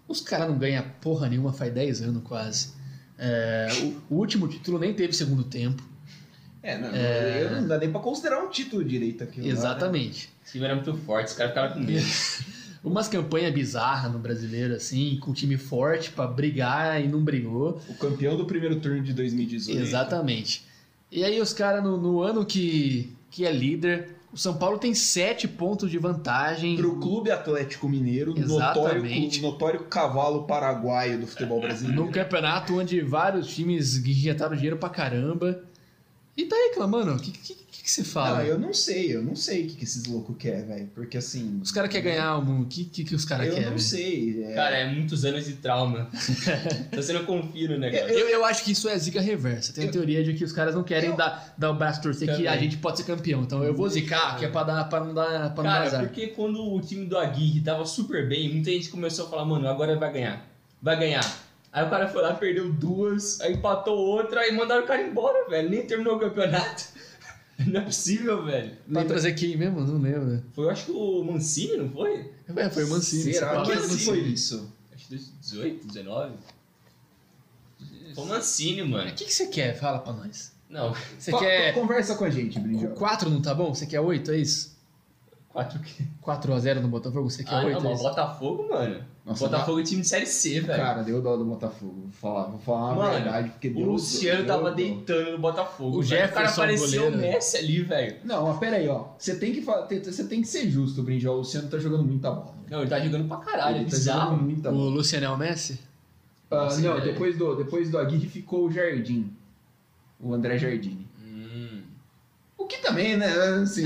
[0.07, 2.73] Os caras não ganham porra nenhuma faz 10 anos quase.
[3.17, 3.67] É,
[4.09, 5.83] o, o último título nem teve segundo tempo.
[6.61, 9.47] É, não, eu não dá nem pra considerar um título direito aqui.
[9.47, 10.29] Exatamente.
[10.47, 12.05] O time era muito forte, os caras ficaram com medo.
[12.83, 17.81] Umas campanhas bizarras no brasileiro, assim, com time forte pra brigar e não brigou.
[17.89, 19.81] O campeão do primeiro turno de 2018.
[19.81, 20.65] Exatamente.
[21.11, 24.93] E aí os caras, no, no ano que, que é líder, o São Paulo tem
[24.93, 26.77] 7 pontos de vantagem.
[26.77, 29.03] Pro Clube Atlético Mineiro, notório,
[29.41, 32.05] notório cavalo paraguaio do futebol brasileiro.
[32.05, 35.63] No campeonato onde vários times injetaram dinheiro pra caramba.
[36.37, 37.58] E tá reclamando, o que, que,
[37.89, 38.39] que, você fala?
[38.39, 40.89] Não, eu não sei, eu não sei o que, que esses loucos querem, velho.
[40.93, 41.59] Porque assim.
[41.63, 43.65] Os caras querem ganhar o que, que, que os caras Eu querem?
[43.69, 43.81] não velho?
[43.83, 44.43] sei.
[44.43, 46.09] é- Cara, é muitos anos de trauma.
[46.87, 48.07] então você não confia no negócio.
[48.07, 49.73] Eu, eu acho que isso é zica reversa.
[49.73, 52.35] Tem a teoria de que os caras não querem Eu- dar, dar o braço torcer
[52.35, 53.41] que a gente pode ser campeão.
[53.43, 55.85] Então eu vou zicar, que é pra, dar, pra não dar pra não dar Cara,
[55.85, 56.01] azar.
[56.05, 59.67] porque quando o time do Aguirre tava super bem, muita gente começou a falar, mano,
[59.67, 60.45] agora vai ganhar.
[60.81, 61.39] Vai ganhar.
[61.71, 65.47] Aí o cara foi lá, perdeu duas, aí empatou outra, aí mandaram o cara embora,
[65.49, 65.69] velho.
[65.69, 66.83] Nem terminou o campeonato.
[67.67, 68.71] Não é possível, velho.
[68.91, 69.81] Pra trazer quem mesmo?
[69.81, 70.41] Não lembro.
[70.53, 72.31] Foi, eu acho que o Mancini, não foi?
[72.55, 73.33] É, foi o Mancini.
[73.33, 73.61] Será?
[73.63, 74.05] Que ano que Mancini.
[74.05, 74.73] foi isso?
[74.95, 76.33] Acho que 2018, 19.
[78.15, 79.09] Foi o Mancini, mano.
[79.09, 79.77] O que, que você quer?
[79.77, 80.53] Fala pra nós.
[80.69, 81.73] Não, Você quer.
[81.73, 82.91] Conversa com a gente, O Brinjal.
[82.91, 83.73] 4 não tá bom?
[83.73, 84.77] Você quer 8, é isso?
[85.63, 86.03] 4 que.
[86.25, 87.29] 4x0 no Botafogo?
[87.29, 87.81] Você quer Ah, 8?
[87.83, 88.01] não, é mas?
[88.01, 89.03] Botafogo, mano.
[89.25, 90.81] Nossa, Botafogo é time de série C, velho.
[90.81, 91.93] Cara, deu dó do Botafogo.
[92.03, 94.75] Vou falar, vou falar Mano, a verdade, porque O deu Luciano deu tava dó.
[94.75, 95.99] deitando no Botafogo.
[95.99, 96.25] O velho.
[96.25, 97.17] O cara Jefferson, parecia o.
[97.17, 98.15] Messi ali, velho.
[98.23, 99.05] Não, mas pera aí, ó.
[99.17, 101.35] Você tem que, você tem que ser justo, Brinjal.
[101.35, 102.55] O Luciano tá jogando muita bola.
[102.69, 104.29] Não, ele tá jogando pra caralho, é Ele tá bizarro.
[104.31, 104.89] jogando muita O bola.
[104.91, 105.79] Luciano é o Messi?
[106.51, 107.05] Ah, Nossa, não, velho.
[107.05, 109.31] depois do, depois do Aguirre ficou o Jardim.
[110.19, 111.07] O André Jardine.
[111.23, 111.81] Hum,
[112.57, 113.27] O que também, né?
[113.61, 113.83] Assim,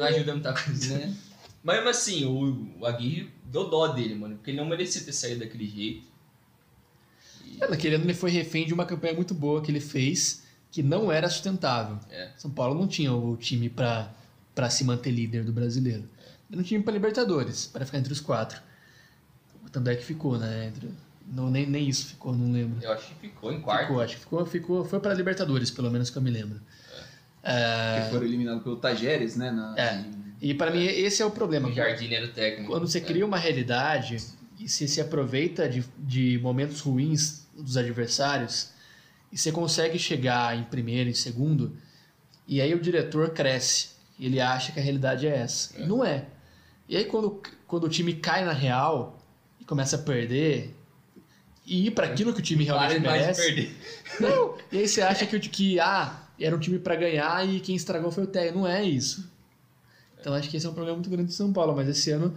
[0.00, 1.14] não ajuda muita coisa, né?
[1.62, 4.36] Mas mesmo assim, o, o Aguirre deu dó dele, mano.
[4.36, 6.06] Porque ele não merecia ter saído daquele jeito.
[7.44, 10.42] E- É, naquele ano ele foi refém de uma campanha muito boa que ele fez,
[10.70, 11.98] que não era sustentável.
[12.10, 12.30] É.
[12.38, 14.10] São Paulo não tinha o time pra,
[14.54, 16.04] pra se manter líder do brasileiro.
[16.48, 18.60] Ele não tinha pra Libertadores, para ficar entre os quatro.
[19.70, 20.66] Tanto é que ficou, né?
[20.68, 20.90] Entre,
[21.30, 22.82] não, nem, nem isso ficou, não lembro.
[22.82, 23.82] Eu acho que ficou em quarto.
[23.82, 26.60] Ficou, acho que ficou, ficou, foi pra Libertadores, pelo menos que eu me lembro.
[27.42, 29.50] É, que foram eliminados pelo Tajeres, né?
[29.50, 30.04] Na, É.
[30.40, 31.68] e pra mim esse é o problema.
[31.68, 32.70] O Jardim era o técnico.
[32.70, 34.18] Quando você cria uma realidade
[34.58, 38.70] e você se aproveita de, de momentos ruins dos adversários
[39.32, 41.76] e você consegue chegar em primeiro, em segundo,
[42.46, 43.90] e aí o diretor cresce.
[44.18, 45.80] e Ele acha que a realidade é essa.
[45.80, 46.24] E não é.
[46.88, 49.18] E aí quando, quando o time cai na real
[49.60, 50.74] e começa a perder
[51.64, 53.42] e ir para aquilo que o time Para realmente merece.
[53.44, 53.76] perder.
[54.18, 57.76] Não, e aí você acha que, que ah, era um time pra ganhar e quem
[57.76, 58.58] estragou foi o técnico.
[58.58, 59.30] Não é isso.
[60.20, 62.36] Então acho que esse é um problema muito grande de São Paulo, mas esse ano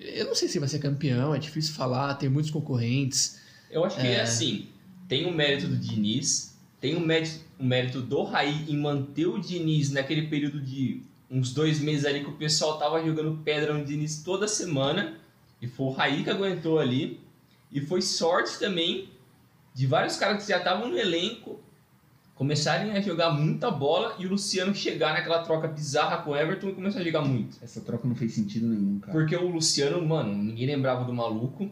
[0.00, 3.38] eu não sei se vai ser campeão, é difícil falar, tem muitos concorrentes.
[3.70, 4.20] Eu acho que é É.
[4.22, 4.68] assim.
[5.08, 9.38] Tem o mérito do Diniz, tem o mérito, o mérito do Raí em manter o
[9.38, 13.84] Diniz naquele período de uns dois meses ali que o pessoal tava jogando pedra no
[13.84, 15.18] Diniz toda semana.
[15.60, 17.20] E foi o Raí que aguentou ali.
[17.70, 19.08] E foi sorte também
[19.74, 21.60] de vários caras que já estavam no elenco
[22.34, 26.70] começarem a jogar muita bola e o Luciano chegar naquela troca bizarra com o Everton
[26.70, 27.56] e começar a jogar muito.
[27.62, 29.12] Essa troca não fez sentido nenhum, cara.
[29.12, 31.70] Porque o Luciano, mano, ninguém lembrava do maluco.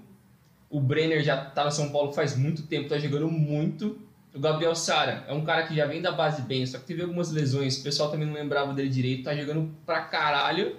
[0.68, 3.98] O Brenner já tá no São Paulo faz muito tempo, tá jogando muito.
[4.32, 7.02] O Gabriel Sara é um cara que já vem da base bem, só que teve
[7.02, 10.76] algumas lesões, o pessoal também não lembrava dele direito, tá jogando pra caralho.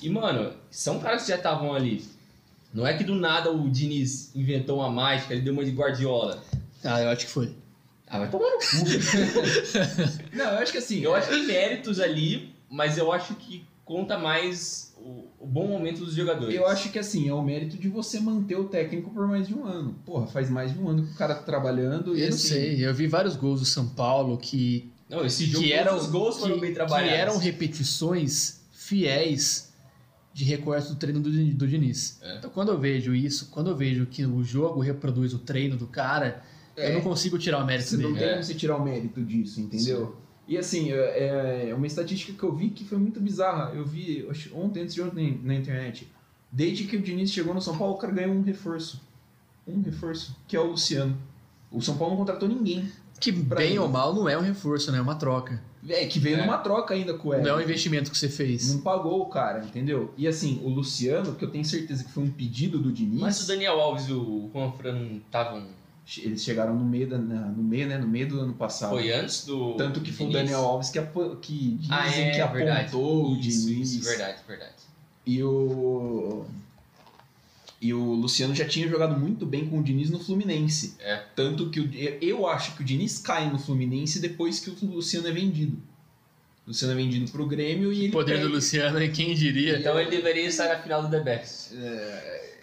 [0.00, 2.04] E, mano, são caras que já estavam ali.
[2.72, 6.42] Não é que do nada o Diniz inventou uma mágica, ele deu uma de Guardiola.
[6.84, 7.54] Ah, eu acho que foi.
[8.10, 8.86] Ah, vai tomar no cu.
[10.36, 11.00] Não, eu acho que assim.
[11.00, 15.66] eu acho que tem méritos ali, mas eu acho que conta mais o, o bom
[15.68, 16.54] momento dos jogadores.
[16.54, 19.54] Eu acho que assim, é o mérito de você manter o técnico por mais de
[19.54, 19.94] um ano.
[20.04, 22.86] Porra, faz mais de um ano que o cara tá trabalhando Eu não assim, sei,
[22.86, 26.38] eu vi vários gols do São Paulo que, Não, esse jogo que eram os gols
[26.38, 27.12] foram que, bem que trabalhados.
[27.18, 29.72] eram repetições fiéis
[30.32, 32.18] de recortes do treino do, do Diniz.
[32.22, 32.36] É.
[32.38, 35.86] Então quando eu vejo isso, quando eu vejo que o jogo reproduz o treino do
[35.86, 36.42] cara,
[36.78, 36.90] É.
[36.90, 38.30] eu não consigo tirar o mérito Você não tem É.
[38.30, 40.16] como você tirar o mérito disso, entendeu?
[40.46, 43.72] E assim, é é uma estatística que eu vi que foi muito bizarra.
[43.74, 46.08] Eu vi ontem, antes de ontem, na internet.
[46.50, 49.00] Desde que o Diniz chegou no São Paulo, o cara ganhou um reforço.
[49.66, 51.14] Um reforço, que é o Luciano.
[51.70, 52.90] O São Paulo não contratou ninguém.
[53.20, 53.78] Que bem ele.
[53.80, 54.96] ou mal não é um reforço, né?
[54.98, 55.60] É uma troca.
[55.86, 56.40] É, que veio É.
[56.40, 58.72] numa troca ainda com o Não é um investimento que você fez.
[58.72, 60.12] Não pagou o cara, entendeu?
[60.16, 63.20] E assim, o Luciano, que eu tenho certeza que foi um pedido do Diniz.
[63.20, 65.66] Mas o Daniel Alves e o Juan Fran não estavam.
[66.16, 67.98] Eles chegaram no meio, da, na- no meio, né?
[67.98, 68.90] No meio do ano passado.
[68.90, 69.74] Foi antes do.
[69.74, 70.32] Tanto que foi o?
[70.32, 72.80] Daniel Alves que, apo- que dizem Ah, é, que verdade.
[72.88, 73.92] apontou o Isso, Diniz.
[73.92, 74.72] isso, verdade, verdade.
[75.26, 76.46] E o.
[77.80, 80.94] E o Luciano já tinha jogado muito bem com o Diniz no Fluminense.
[80.98, 81.22] É.
[81.36, 81.90] Tanto que o-
[82.22, 85.76] eu acho que o Diniz cai no Fluminense depois que o Luciano é vendido.
[86.66, 88.08] O Luciano é vendido pro Grêmio e ele.
[88.08, 89.12] O poder pega- do Luciano, hein?
[89.12, 89.78] quem diria?
[89.78, 91.74] Então ele deveria estar na final do The Best.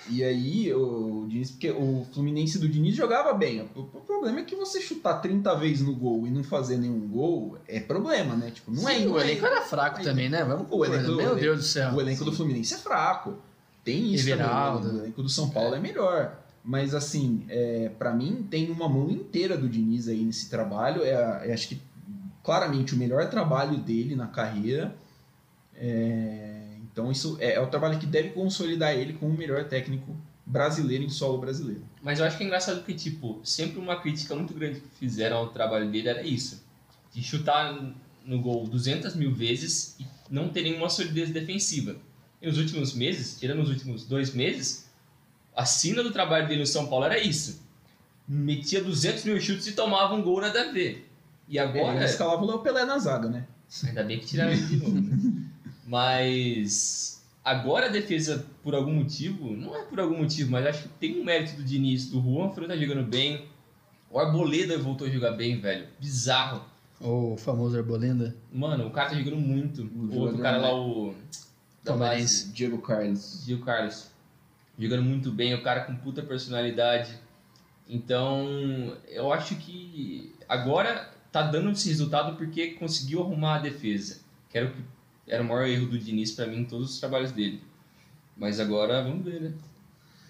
[0.09, 3.67] E aí, o Diniz, porque o Fluminense do Diniz jogava bem.
[3.75, 7.07] O, o problema é que você chutar 30 vezes no gol e não fazer nenhum
[7.07, 8.51] gol é problema, né?
[8.51, 8.95] Tipo, não é.
[8.99, 10.43] Sim, não o é- elenco era fraco também, né?
[10.43, 11.93] Vamos O elenco- Meu o Deus do céu.
[11.93, 13.35] O elenco do Fluminense é fraco.
[13.83, 14.87] Tem isso Everaldo.
[14.87, 15.01] também.
[15.01, 16.37] O elenco do São Paulo é, melhor.
[16.63, 21.03] Mas assim, é, para mim tem uma mão inteira do Diniz aí nesse trabalho.
[21.03, 21.81] É, é, acho que
[22.43, 24.95] claramente o melhor trabalho dele na carreira.
[25.75, 26.54] É,
[26.95, 31.03] então isso é, é o trabalho que deve consolidar ele como o melhor técnico brasileiro
[31.03, 31.84] em solo brasileiro.
[32.01, 35.36] Mas eu acho que é engraçado que, tipo, sempre uma crítica muito grande que fizeram
[35.36, 36.63] ao trabalho dele era isso.
[37.12, 37.77] De chutar
[38.23, 41.97] no gol 200 mil vezes e não ter nenhuma solidez defensiva.
[42.41, 44.89] E nos últimos meses, tirando os últimos dois meses,
[45.53, 47.62] a sina do trabalho dele no São Paulo era isso.
[48.25, 51.12] Metia 200 mil chutes e tomava um gol nada a ver.
[51.49, 51.97] E agora...
[51.97, 53.45] Ele escalava o Léo Pelé na zaga, né?
[53.84, 55.01] Ainda bem que tiraram ele de novo.
[55.01, 55.41] né?
[55.86, 60.89] Mas agora a defesa, por algum motivo, não é por algum motivo, mas acho que
[60.89, 63.45] tem um mérito do Diniz, do Juan Fran tá jogando bem.
[64.10, 65.88] O Arboleda voltou a jogar bem, velho.
[66.00, 66.63] Bizarro.
[67.00, 68.36] O famoso Arbolenda.
[68.52, 69.84] Mano, o cara tá jogando muito.
[69.84, 71.13] O O outro cara lá, o.
[71.84, 72.45] Palmeirense.
[72.45, 73.43] base, Diego Carlos.
[73.45, 74.08] Gil Carlos.
[74.80, 77.19] Jogando muito bem, o cara com puta personalidade.
[77.88, 84.21] Então, eu acho que agora tá dando esse resultado porque conseguiu arrumar a defesa.
[84.50, 84.82] Que era o, que
[85.27, 87.61] era o maior erro do Diniz pra mim em todos os trabalhos dele.
[88.38, 89.53] Mas agora vamos ver, né?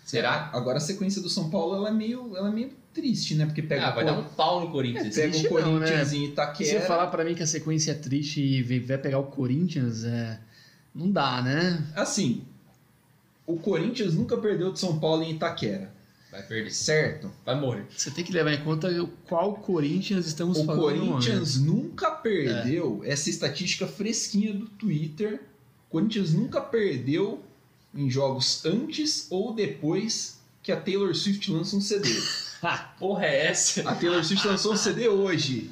[0.06, 0.50] Será?
[0.54, 3.46] Agora a sequência do São Paulo ela é meio, ela é meio triste, né?
[3.46, 5.16] Porque pega, Ah, o vai Cor- dar um pau no Corinthians.
[5.16, 5.86] pega triste o não, né?
[5.88, 6.80] Corinthians em Se Itaquera.
[6.82, 10.40] você falar pra mim que a sequência é triste e vai pegar o Corinthians, é...
[10.94, 11.84] não dá, né?
[11.96, 12.44] Assim,
[13.48, 15.92] o Corinthians nunca perdeu de São Paulo em Itaquera,
[16.36, 16.72] Vai perder.
[16.72, 17.32] certo?
[17.46, 17.86] Vai morrer.
[17.96, 18.90] Você tem que levar em conta
[19.28, 20.96] qual Corinthians estamos O falando.
[20.96, 25.42] no Corinthians nunca perdeu, essa estatística fresquinha do Twitter,
[25.88, 27.42] o Corinthians nunca perdeu
[27.94, 32.10] em jogos antes ou depois que a Taylor Swift lança um CD.
[33.00, 33.88] Porra, é essa?
[33.90, 35.70] A Taylor Swift lançou um CD hoje,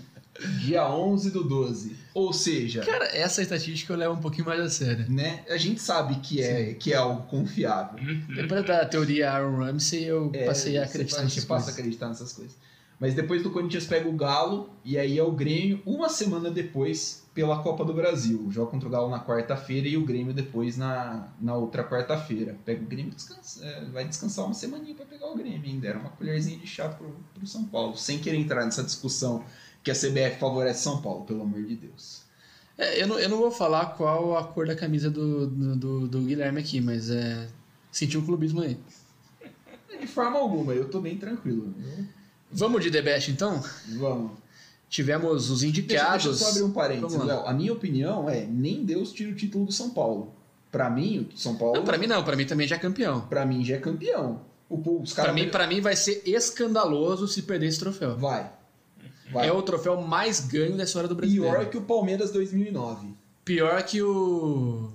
[0.60, 1.96] dia 11 do 12.
[2.14, 5.06] Ou seja, Cara, essa estatística eu levo um pouquinho mais a sério.
[5.10, 8.00] né, a gente sabe que é, que é algo confiável.
[8.36, 11.80] Depois da teoria Aaron Ramsey, eu É, passei a acreditar nessas você passa a coisas.
[11.80, 12.56] acreditar nessas coisas.
[13.00, 17.24] Mas depois do Corinthians pega o Galo e aí é o Grêmio uma semana depois
[17.34, 18.48] pela Copa do Brasil.
[18.50, 22.56] Joga contra o Galo na quarta-feira e o Grêmio depois na, na outra quarta-feira.
[22.64, 25.88] Pega o Grêmio e descansa, é, vai descansar uma semaninha pra pegar o Grêmio ainda.
[25.88, 27.98] Era uma colherzinha de chá pro, pro São Paulo.
[27.98, 29.44] Sem querer entrar nessa discussão
[29.84, 32.22] que a CBF favorece São Paulo, pelo amor de Deus.
[32.78, 36.22] É, eu, não, eu não vou falar qual a cor da camisa do, do, do-
[36.22, 37.48] Guilherme aqui, mas é.
[37.92, 38.78] Senti um clubismo aí.
[40.00, 41.74] De forma alguma, eu tô bem tranquilo.
[41.98, 42.06] Eu-
[42.52, 43.64] Vamos de The Best então?
[43.98, 44.32] Vamos.
[44.90, 46.24] Tivemos os Deixa, indicados.
[46.24, 47.18] deixa eu só abrir um parênteses.
[47.24, 47.48] Léo.
[47.48, 50.34] A minha opinião é, nem Deus tira o título do São Paulo.
[50.72, 53.22] Pra mim, o São Paulo, Não, pra mim não, pra mim também já é campeão.
[53.22, 54.42] pra mim já é campeão.
[54.70, 55.40] O, os Pra caras...
[55.42, 58.16] mim, pra mim vai ser escandaloso se perder esse troféu.
[58.18, 58.52] Vai.
[59.32, 59.48] Vai.
[59.48, 61.56] É o troféu mais ganho da história do brasileiro.
[61.56, 63.08] Pior que o Palmeiras 2009.
[63.46, 64.92] Pior que o.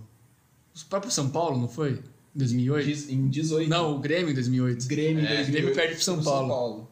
[0.74, 1.92] Os próprios São Paulo, não foi?
[2.34, 2.86] Em 2008?
[2.86, 3.68] Diz- Em 18.
[3.68, 4.86] Não, o Grêmio em 2008.
[4.86, 5.52] Grêmio em É, 2008.
[5.52, 6.88] Grêmio perde pro São pro Paulo.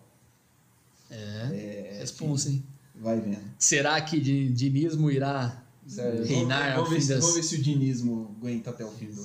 [1.10, 2.62] É, responsa, hein?
[2.94, 3.38] Vai vendo.
[3.58, 7.54] Será que Di- dinismo irá Sério, Reinar vamos, ao vamos, ver das- vamos ver se
[7.56, 9.24] o dinismo aguenta até o fim do...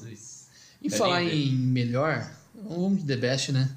[0.84, 3.70] Em falar em melhor, vamos de The Best, né?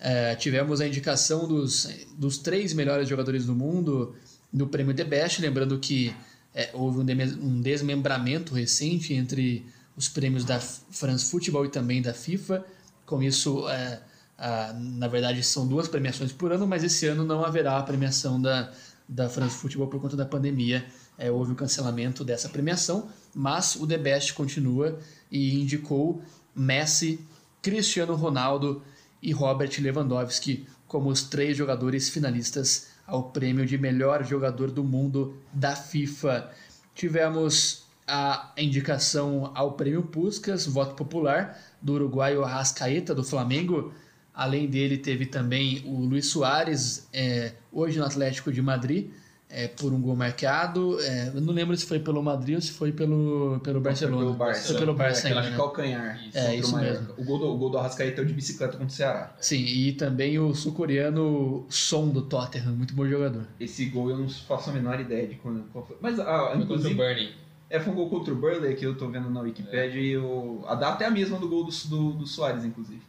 [0.00, 1.86] É, tivemos a indicação dos,
[2.16, 4.14] dos três melhores jogadores do mundo
[4.50, 6.14] no prêmio The Best, lembrando que
[6.54, 12.64] é, houve um, desmembramento recente entre os prêmios da France Football e também da FIFA.
[13.04, 14.00] Com isso, é,
[14.38, 18.40] a- na verdade, são duas premiações por ano, mas esse ano não haverá a premiação
[18.40, 18.72] da,
[19.06, 20.84] da France Football por conta da pandemia.
[21.18, 24.98] É, houve o cancelamento dessa premiação, mas o The Best continua
[25.30, 26.22] e indicou
[26.56, 27.20] Messi,
[27.60, 28.82] Cristiano Ronaldo
[29.22, 35.36] e Robert Lewandowski como os três jogadores finalistas ao prêmio de melhor jogador do mundo
[35.52, 36.50] da FIFA.
[36.94, 43.92] Tivemos a indicação ao prêmio Puskas, voto popular, do uruguaio Arrascaeta, do Flamengo,
[44.40, 49.10] Além dele, teve também o Luiz Soares, é, hoje no Atlético de Madrid,
[49.50, 50.98] é, por um gol marcado.
[51.00, 54.18] É, eu não lembro se foi pelo Madrid ou se foi pelo, pelo Barcelona.
[54.24, 54.68] pelo Barça.
[54.68, 55.56] Foi pelo Barça Aquela ainda, né?
[55.56, 56.24] calcanhar.
[56.28, 56.38] Isso.
[56.38, 57.14] É, contra o isso mesmo.
[57.18, 59.34] O gol do, o gol do Arrascaeta é o de bicicleta contra o Ceará.
[59.40, 63.46] Sim, e também o sul-coreano Son do Tottenham, muito bom jogador.
[63.58, 65.96] Esse gol eu não faço a menor ideia de quando, qual foi.
[66.00, 67.34] Mas, ah, Foi contra o inclusive, Burnley.
[67.68, 70.62] é, foi um gol contra o Burley que eu tô vendo na Wikipedia e o,
[70.66, 73.02] a data é a mesma do gol do, do, do Soares, inclusive.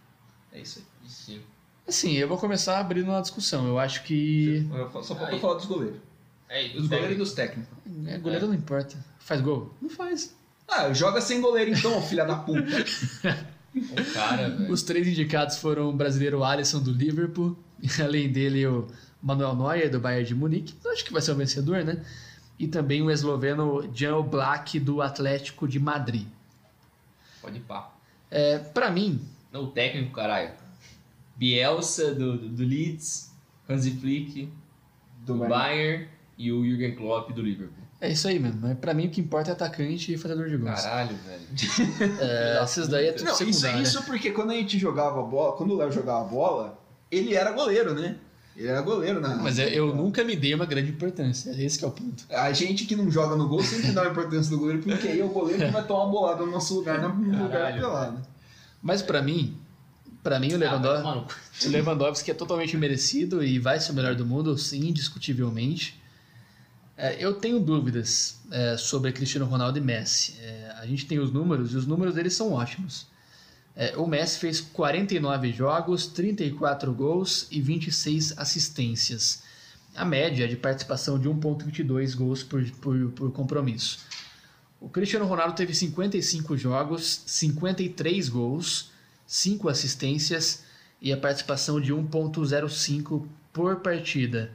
[0.51, 0.85] É isso aí.
[1.09, 1.39] Sim.
[1.87, 3.67] Assim, eu vou começar abrindo uma discussão.
[3.67, 4.67] Eu acho que.
[4.73, 5.97] Eu- Só falta falar dos goleiros.
[6.51, 7.77] É, e Dos do goleiros e dos técnicos.
[8.05, 8.97] É, goleiro não importa.
[9.19, 9.73] Faz gol?
[9.81, 10.35] Não faz.
[10.67, 12.61] Ah, joga sem goleiro então, filha da puta.
[13.73, 14.69] O cara, velho.
[14.69, 17.57] Os três indicados foram o brasileiro Alisson do Liverpool,
[18.03, 18.85] além dele o
[19.23, 22.03] Manuel Neuer do Bayern de Munique, eu acho que vai ser o vencedor, né?
[22.59, 26.27] E também o esloveno Jan Black do Atlético de Madrid.
[27.41, 27.93] Pode ir pá.
[28.29, 30.51] É, para mim, Não, o técnico, caralho.
[31.37, 33.31] Bielsa do, do, do Leeds,
[33.69, 34.51] Hansi Flick
[35.25, 37.83] do, Do Bayern e o Jürgen Klopp do Liverpool.
[37.99, 38.59] é isso aí mesmo.
[38.61, 40.81] Mas Pra mim o que importa é atacante e fazedor de gols.
[40.81, 41.41] Caralho, velho.
[42.19, 43.83] É, esses daí é tudo Não, isso, secundário.
[43.83, 46.79] isso porque quando a gente jogava bola, quando o Léo jogava bola,
[47.11, 48.15] ele era goleiro, né?
[48.55, 49.35] Ele era goleiro na.
[49.37, 51.51] Mas é, eu nunca me dei uma grande importância.
[51.51, 52.25] Esse que é o ponto.
[52.29, 55.19] A gente que não joga no gol sempre dá a importância do goleiro, porque aí
[55.21, 58.21] é o goleiro que vai tomar uma bolada no nosso lugar, no lugar Caralho, pelado.
[58.81, 59.55] Mas pra mim,
[60.21, 64.15] para mim o Ah, Lewandowski, O Lewandowski é totalmente merecido e vai ser o melhor
[64.15, 66.00] do mundo, sim, indiscutivelmente.
[67.03, 70.35] É, eu tenho dúvidas é, sobre Cristiano Ronaldo e Messi.
[70.39, 73.07] É, a gente tem os números e os números deles são ótimos.
[73.75, 79.41] É, o Messi fez 49 jogos, 34 gols e 26 assistências.
[79.95, 84.01] A média de participação de 1,22 gols por, por, por compromisso.
[84.79, 88.91] O Cristiano Ronaldo teve 55 jogos, 53 gols,
[89.25, 90.65] 5 assistências
[91.01, 94.51] e a participação de 1.05 por partida.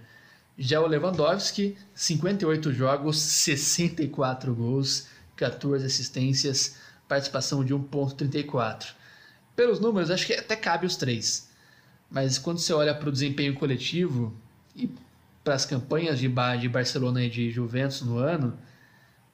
[0.59, 6.76] Já o Lewandowski, 58 jogos, 64 gols, 14 assistências,
[7.07, 8.94] participação de 1.34.
[9.54, 11.50] Pelos números, acho que até cabe os três.
[12.11, 14.34] Mas quando você olha para o desempenho coletivo
[14.74, 14.88] e
[15.44, 18.59] para as campanhas de, de Barcelona e de Juventus no ano,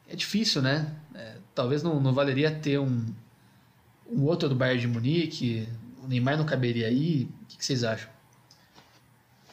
[0.08, 0.92] é difícil, né?
[1.14, 3.06] É, talvez não, não valeria ter um,
[4.10, 5.68] um outro do Bayern de Munique,
[6.02, 7.28] o Neymar não caberia aí.
[7.42, 8.10] O que, que vocês acham?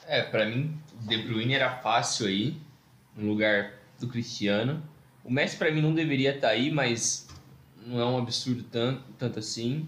[0.09, 2.57] É, pra mim, De Bruyne era fácil aí,
[3.15, 4.81] no lugar do Cristiano.
[5.23, 7.27] O Messi pra mim não deveria estar aí, mas
[7.85, 9.87] não é um absurdo tanto, tanto assim.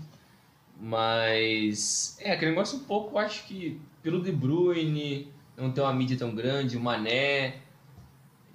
[0.80, 6.16] Mas é, aquele negócio um pouco, acho que pelo De Bruyne, não ter uma mídia
[6.16, 7.56] tão grande, o Mané,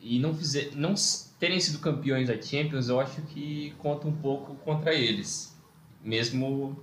[0.01, 0.95] e não, fizer, não
[1.41, 5.53] terem sido campeões da Champions, eu acho que conta um pouco contra eles.
[6.01, 6.81] Mesmo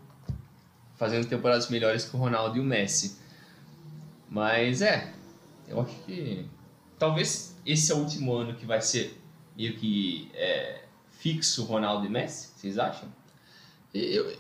[0.96, 3.23] fazendo temporadas melhores que o Ronaldo e o Messi.
[4.34, 5.14] Mas é,
[5.68, 6.44] eu acho que
[6.98, 9.16] talvez esse é o último ano que vai ser
[9.56, 10.82] meio que é,
[11.12, 13.08] fixo Ronaldo e Messi, vocês acham?
[13.94, 14.36] Eu-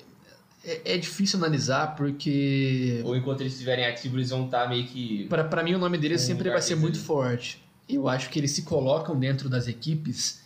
[0.65, 5.27] é, é difícil analisar porque Ou enquanto eles estiverem ativos, eles vão estar meio que.
[5.27, 7.05] para mim o nome deles Um sempre vai ser muito ali.
[7.05, 7.63] forte.
[7.87, 10.41] Eu acho que eles se colocam dentro das equipes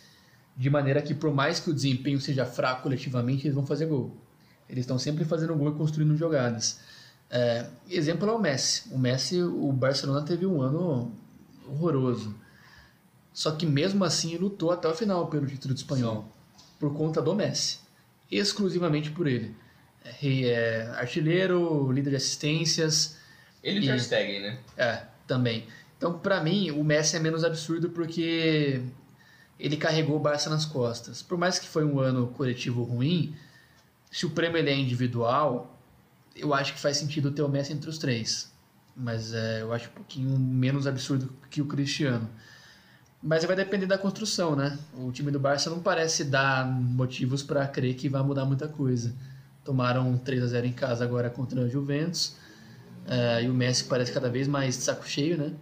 [0.56, 4.14] de maneira que por mais que o desempenho seja fraco coletivamente, eles vão fazer gol.
[4.68, 6.80] Eles estão sempre fazendo gol e construindo jogadas.
[7.30, 8.88] É, exemplo é o Messi.
[8.90, 11.12] O Messi, o Barcelona teve um ano
[11.66, 12.34] horroroso.
[13.32, 16.28] Só que mesmo assim lutou até o final pelo título de espanhol.
[16.78, 17.78] Por conta do Messi.
[18.30, 19.54] Exclusivamente por ele.
[20.04, 23.16] É, rei- é, artilheiro, líder de assistências.
[23.62, 24.58] Ele e o Ter Stegen, né?
[24.76, 25.66] É, também.
[25.96, 28.82] Então, pra mim, o Messi é menos absurdo porque
[29.58, 31.22] ele carregou o Barça nas costas.
[31.22, 33.34] Por mais que foi um ano coletivo ruim,
[34.10, 35.77] se o prêmio é individual,
[36.34, 38.52] eu acho que faz sentido ter o Messi entre os três.
[38.96, 42.28] Mas é, eu acho um pouquinho menos absurdo que o Cristiano.
[43.22, 44.78] Mas vai depender da construção, né?
[44.94, 49.14] O time do Barça não parece dar motivos para crer que vai mudar muita coisa.
[49.64, 52.36] Tomaram um 3 a 0 em casa agora contra a Juventus.
[53.06, 55.52] É, e o Messi parece cada vez mais de saco cheio, né?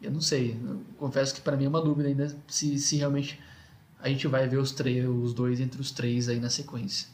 [0.00, 0.58] Eu não sei.
[0.64, 3.40] Eu confesso que para mim é uma dúvida ainda se, se realmente
[3.98, 4.74] a gente vai ver os,
[5.22, 7.08] os dois entre os três aí na sequência.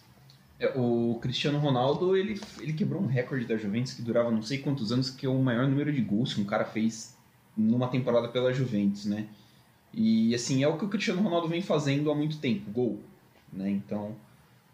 [0.58, 4.58] É, o Cristiano Ronaldo, ele, ele quebrou um recorde da Juventus que durava não sei
[4.58, 7.16] quantos anos, que é o maior número de gols que um cara fez
[7.56, 9.28] numa temporada pela Juventus, né?
[9.92, 13.00] E assim, é o que o Cristiano Ronaldo vem fazendo há muito tempo, gol,
[13.52, 13.70] né?
[13.70, 14.16] Então,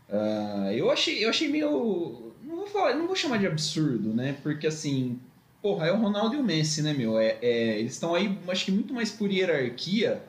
[0.08, 4.34] ah, eu achei, eu achei meio, não vou falar, não vou chamar de absurdo, né?
[4.42, 5.20] Porque assim,
[5.60, 7.18] porra, é o Ronaldo e o Messi, né, meu?
[7.18, 10.22] É, é- eles estão aí, acho que muito mais por hierarquia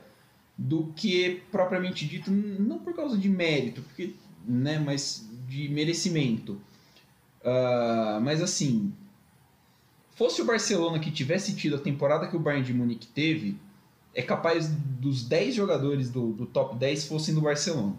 [0.57, 4.15] do que propriamente dito, não por causa de mérito, porque,
[4.47, 6.59] né, mas de merecimento.
[7.43, 8.91] Ah, mas assim,
[10.15, 13.57] fosse o Barcelona que tivesse tido a temporada que o Bayern de Munique teve,
[14.15, 17.95] é capaz dos 10 jogadores do, do top 10 fossem do Barcelona.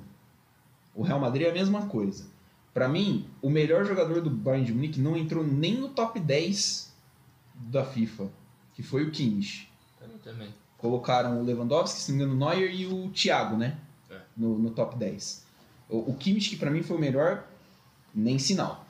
[0.94, 2.26] O Real Madrid é a mesma coisa.
[2.72, 6.92] Para mim, o melhor jogador do Bayern de Munique não entrou nem no top 10
[7.54, 8.28] da FIFA,
[8.74, 9.68] que foi o Kimmich.
[9.98, 10.48] Pra mim também.
[10.78, 13.78] Colocaram o Lewandowski, se não me engano, o Neuer e o Thiago, né?
[14.10, 14.20] É.
[14.36, 15.43] No, no top 10.
[15.88, 17.44] O, o Kimmich, que pra mim foi o melhor,
[18.14, 18.84] nem sinal.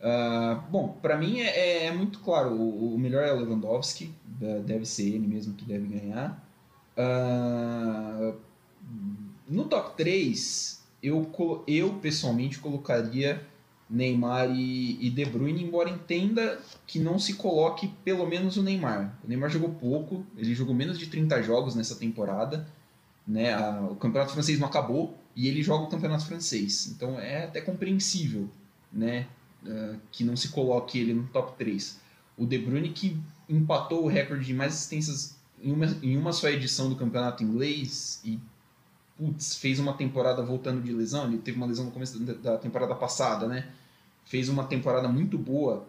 [0.00, 4.12] Ah, bom, pra mim é, é muito claro, o, o melhor é o Lewandowski,
[4.64, 6.44] deve ser ele mesmo que deve ganhar.
[6.96, 8.32] Ah,
[9.48, 11.30] no top 3, eu,
[11.66, 13.42] eu pessoalmente colocaria
[13.88, 19.14] Neymar e, e De Bruyne, embora entenda que não se coloque pelo menos o Neymar.
[19.24, 22.66] O Neymar jogou pouco, ele jogou menos de 30 jogos nessa temporada.
[23.26, 23.52] Né?
[23.54, 26.88] A- o campeonato francês não acabou e ele joga o campeonato francês.
[26.88, 28.48] Então é até compreensível
[28.92, 29.26] né?
[29.66, 32.00] ah, que não se coloque ele no top 3.
[32.36, 33.16] O De Bruyne que
[33.48, 38.20] empatou o recorde de mais assistências em uma, em uma só edição do campeonato inglês
[38.24, 38.38] e
[39.16, 41.26] putz, fez uma temporada voltando de lesão.
[41.26, 43.68] Ele teve uma lesão no começo da, da temporada passada, né?
[44.24, 45.86] Fez uma temporada muito boa,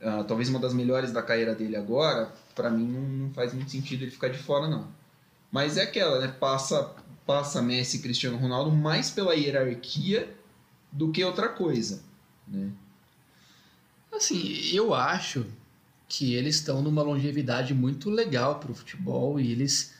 [0.00, 2.32] ah, talvez uma das melhores da carreira dele agora.
[2.54, 4.88] Para mim não, não faz muito sentido ele ficar de fora, não.
[5.52, 6.28] Mas é aquela, né?
[6.28, 6.94] Passa,
[7.26, 10.34] passa Messi e Cristiano Ronaldo mais pela hierarquia
[10.92, 12.02] do que outra coisa,
[12.46, 12.70] né?
[14.12, 15.44] Assim, eu acho
[16.08, 19.94] que eles estão numa longevidade muito legal para o futebol e eles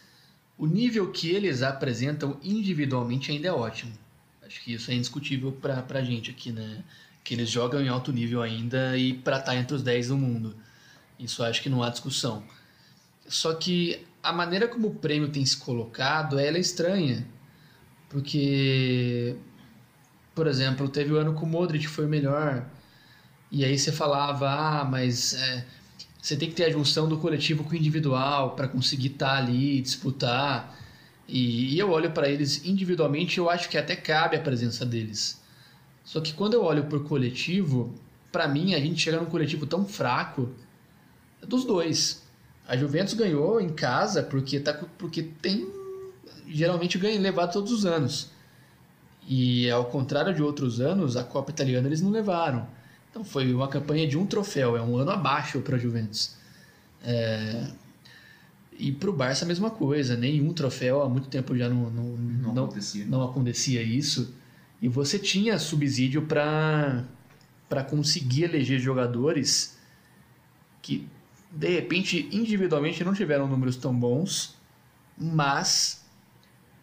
[0.57, 3.93] o nível que eles apresentam individualmente ainda é ótimo.
[4.47, 6.85] Acho que isso é indiscutível para a gente aqui, né?
[7.25, 10.55] Que eles jogam em alto nível ainda e para estar entre os 10 do mundo.
[11.19, 12.45] Isso acho que não há discussão.
[13.27, 17.27] Só que a maneira como o prêmio tem se colocado, ela é estranha.
[18.09, 19.37] Porque,
[20.35, 22.67] por exemplo, teve o ano que o Modric foi o melhor.
[23.53, 25.67] E aí você falava, ah, mas é,
[26.21, 29.81] você tem que ter a junção do coletivo com o individual para conseguir estar ali,
[29.83, 30.75] disputar.
[31.29, 35.41] E, e eu olho para eles individualmente, eu acho que até cabe a presença deles.
[36.03, 37.95] Só que quando eu olho por coletivo,
[38.33, 40.51] para mim a gente chega num coletivo tão fraco
[41.47, 42.24] dos dois.
[42.67, 45.67] A Juventus ganhou em casa porque tá porque tem
[46.49, 48.31] geralmente ganha levado todos os anos.
[49.27, 52.67] E ao contrário de outros anos, a Copa Italiana eles não levaram.
[53.11, 56.37] Então foi uma campanha de um troféu, é um ano abaixo para a Juventus.
[57.03, 57.71] É,
[58.79, 62.17] E para o Barça a mesma coisa, nenhum troféu, há muito tempo já não, não,
[62.17, 63.07] Não, não, acontecia.
[63.07, 64.35] não acontecia isso.
[64.83, 67.05] E você tinha subsídio para
[67.89, 69.79] conseguir eleger jogadores
[70.83, 71.09] que,
[71.55, 74.57] de repente, individualmente não tiveram números tão bons,
[75.17, 76.05] mas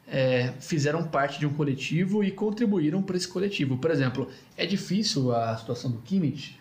[0.08, 3.78] é, fizeram parte de um coletivo e contribuíram para esse coletivo.
[3.78, 6.60] Por exemplo, é difícil a situação do Kimmich,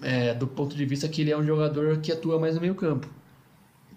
[0.00, 2.74] é, do ponto de vista que ele é um jogador que atua mais no meio
[2.74, 3.08] campo.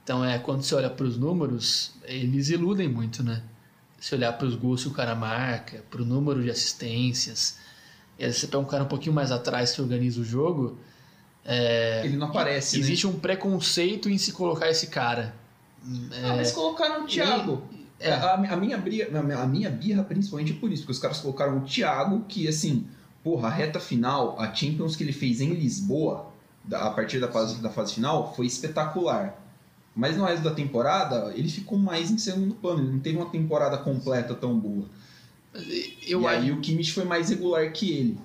[0.03, 3.41] Então, é, quando você olha para os números, eles iludem muito, né?
[3.99, 7.57] Se olhar para os gols que o cara marca, para o número de assistências,
[8.20, 10.78] e aí você pega um cara um pouquinho mais atrás que organiza o jogo,
[11.45, 12.83] é, Ele não aparece, né?
[12.83, 15.35] existe um preconceito em se colocar esse cara.
[16.23, 17.61] Ah, mas colocaram o Thiago.
[17.99, 18.11] É.
[18.11, 21.59] A, a minha bria, a minha birra principalmente é por isso, porque os caras colocaram
[21.59, 22.87] o Thiago, que assim,
[23.23, 26.31] porra, a reta final, a Champions que ele fez em Lisboa,
[26.71, 29.39] a partir da fase, da fase final, foi espetacular.
[29.95, 33.29] Mas no resto da temporada, ele ficou mais em segundo plano, ele não teve uma
[33.29, 34.85] temporada completa tão boa.
[36.05, 38.17] Eu, e acho, aí o Kimmich foi mais regular que ele.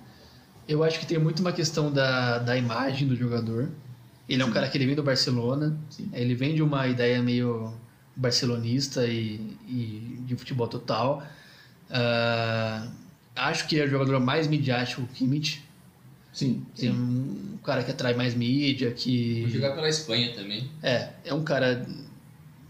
[0.68, 3.68] Eu acho que tem muito uma questão da, da imagem do jogador.
[4.28, 4.54] Ele é um Sim.
[4.54, 6.08] cara que ele vem do Barcelona, Sim.
[6.12, 7.74] ele vem de uma ideia meio
[8.14, 11.22] barcelonista e, e de futebol total.
[11.90, 12.88] Ah,
[13.34, 15.62] acho que é o jogador mais midiático, o Kimmich.
[16.32, 19.40] Sim, É um cara que atrai mais mídia, que...
[19.42, 20.70] Vou jogar pela Espanha também.
[20.80, 21.84] É, é um cara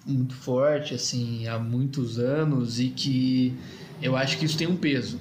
[0.06, 3.54] muito forte, assim, há muitos anos e que
[4.00, 5.20] eu acho que isso tem um peso.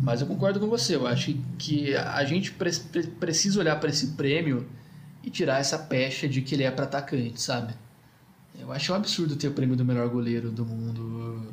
[0.00, 3.90] Mas eu concordo com você, eu acho que a gente pre- pre- precisa olhar para
[3.90, 4.66] esse prêmio
[5.24, 7.74] e tirar essa pecha de que ele é para atacante, sabe?
[8.58, 11.52] Eu acho um absurdo ter o prêmio do melhor goleiro do mundo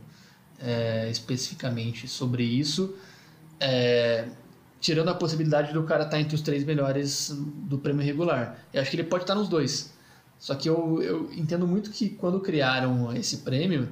[0.59, 2.95] é, especificamente sobre isso.
[3.59, 4.27] É,
[4.79, 7.31] tirando a possibilidade do cara estar entre os três melhores
[7.67, 8.59] do prêmio regular.
[8.71, 9.93] Eu acho que ele pode estar nos dois.
[10.37, 13.89] Só que eu, eu entendo muito que quando criaram esse prêmio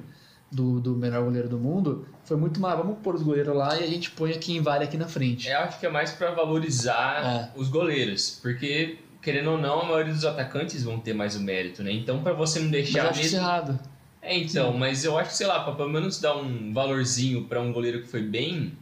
[0.54, 3.84] do, do melhor goleiro do mundo, foi muito mais, vamos pôr os goleiros lá e
[3.84, 5.48] a gente põe quem vale aqui na frente.
[5.48, 10.12] Eu acho que é mais pra valorizar os goleiros, porque querendo ou não, a maioria
[10.12, 11.92] dos atacantes vão ter mais o mérito, né?
[11.92, 13.80] Então pra você não Mas eu deixar isso mesmo errado.
[14.20, 17.60] É, então, mas eu acho que, sei lá, pra pelo menos dar um valorzinho pra
[17.60, 18.72] um goleiro que foi bem,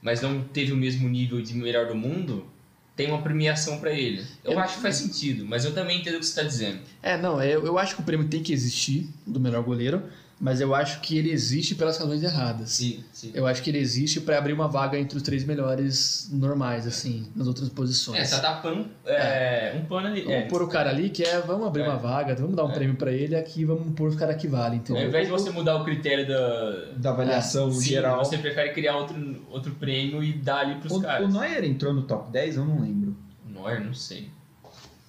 [0.00, 2.46] mas não teve o mesmo nível de melhor do mundo,
[2.94, 4.24] tem uma premiação pra ele.
[4.42, 6.78] Eu Eu- acho que faz sentido, mas eu também entendo o que você tá dizendo.
[7.02, 10.02] É, não, eu, eu acho que o prêmio tem que existir do melhor goleiro,
[10.38, 12.70] mas eu acho que ele existe pelas razões erradas.
[12.72, 13.30] Sim, sim.
[13.32, 17.26] Eu acho que ele existe pra abrir uma vaga entre os três melhores normais, assim,
[17.34, 18.18] nas outras posições.
[18.20, 20.20] É, você tá tapando é, um pano ali.
[20.22, 20.42] Vamos É.
[20.42, 21.88] pôr o cara ali que é, vamos abrir É.
[21.88, 22.74] uma vaga, vamos dar um É.
[22.74, 25.08] prêmio pra ele aqui, vamos pôr os caras que valem, Ao entendeu?
[25.08, 26.84] invés de você mudar o critério da.
[26.96, 28.24] Da avaliação Sim, geral.
[28.24, 31.26] você prefere criar outro, outro prêmio e dar ali pros O, caras.
[31.26, 32.56] o Neuer entrou no top 10?
[32.56, 33.16] Eu não lembro.
[33.48, 34.28] Neuer, não sei.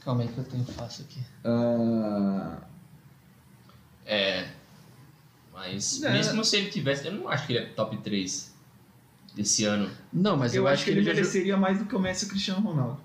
[0.05, 1.19] Calma aí que eu tenho fácil aqui.
[1.43, 2.59] Ah,
[4.05, 4.45] É.
[5.57, 6.11] Mas É.
[6.13, 8.53] mesmo se ele tivesse, eu não acho que ele é top 3
[9.35, 9.89] desse ano.
[10.13, 12.25] Não, mas eu, eu, acho que ele já jogou- mereceria mais do que o Messi
[12.25, 12.99] e o Cristiano Ronaldo.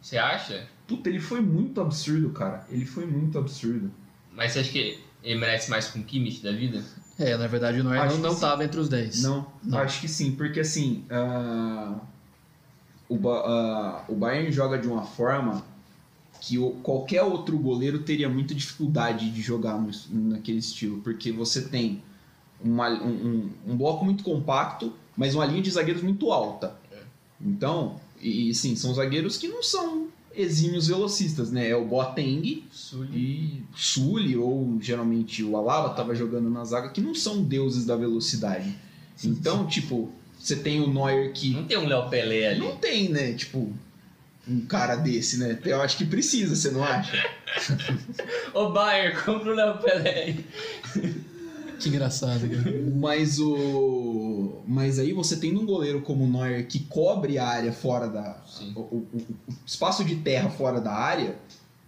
[0.00, 0.66] Você acha?
[0.88, 2.66] Puta, ele foi muito absurdo, cara.
[2.68, 3.88] Ele foi muito absurdo.
[4.32, 6.82] Mas você acha que ele merece mais com o Kimmich da vida?
[7.18, 8.40] É, na verdade o Neuer Acho não, que não sim.
[8.40, 9.22] tava entre os 10.
[9.22, 9.78] Não, Não.
[9.78, 12.00] acho que sim, porque assim, ah,
[13.08, 15.64] o, ah, o Bayern joga de uma forma
[16.44, 19.90] que o- qualquer outro goleiro teria muita dificuldade de jogar no-
[20.30, 22.02] naquele estilo, porque você tem
[22.60, 26.76] uma- um, um- bloco muito compacto, mas uma linha de zagueiros muito alta.
[27.40, 31.68] Então, e e, sim, são zagueiros que não são exímios velocistas, né?
[31.68, 32.64] É o Boateng
[33.14, 37.94] e Sully, ou geralmente o Alaba tava jogando na zaga, que não são deuses da
[37.96, 38.74] velocidade.
[39.24, 41.50] Então, tipo, você tem o Neuer que.
[41.50, 42.58] Não tem um Léo Pelé ali.
[42.60, 43.32] Não tem, né?
[43.34, 43.72] Tipo,
[44.48, 45.58] um cara desse, né?
[45.64, 47.16] Eu acho que precisa, você não acha?
[48.54, 50.44] Ô Bayer, compra o Léo Pelé aí.
[51.78, 52.76] Que engraçado, cara.
[52.96, 54.62] Mas o.
[54.66, 58.42] Mas aí você tem um goleiro como o Neuer que cobre a área fora da.
[58.76, 59.26] O, o- o-
[59.66, 61.36] espaço de terra fora da área,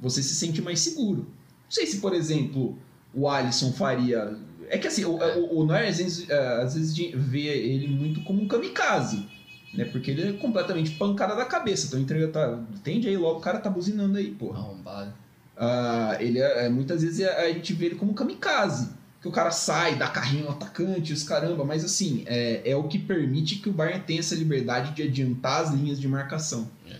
[0.00, 1.20] você se sente mais seguro.
[1.64, 2.76] Não sei se, por exemplo,
[3.12, 4.36] o Alisson faria.
[4.68, 7.86] É que assim, o, o, o Neuer às vezes, eh, às vezes de- vê ele
[7.86, 9.28] muito como um kamikaze.
[9.76, 9.84] Né?
[9.84, 11.86] Porque ele é completamente pancada da cabeça.
[11.86, 12.58] Então entrega, tá.
[12.74, 14.58] Entende aí logo, o cara tá buzinando aí, porra.
[14.58, 15.12] Arrombado.
[15.56, 18.90] Ah, ele é, é- muitas vezes a, a gente vê ele como kamikaze.
[19.20, 22.98] Que o cara sai, dá carrinho atacante, os caramba, mas assim, é, é o que
[22.98, 26.70] permite que o Bayern tenha essa liberdade de adiantar as linhas de marcação.
[26.86, 26.96] É.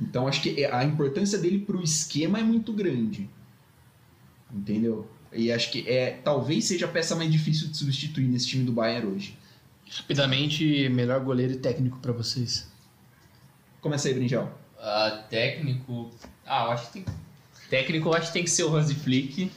[0.00, 3.30] Então acho que a importância dele pro esquema é muito grande.
[4.52, 5.08] Entendeu?
[5.32, 8.72] E acho que é talvez seja a peça mais difícil de substituir nesse time do
[8.72, 9.38] Bayern hoje.
[9.90, 12.70] Rapidamente, melhor goleiro e técnico pra vocês.
[13.80, 14.52] Começa aí, Brinjal.
[14.78, 16.10] Ah, técnico.
[16.46, 17.04] Ah, eu acho que tem.
[17.70, 19.50] Técnico eu acho que tem que ser o Hansi Flick.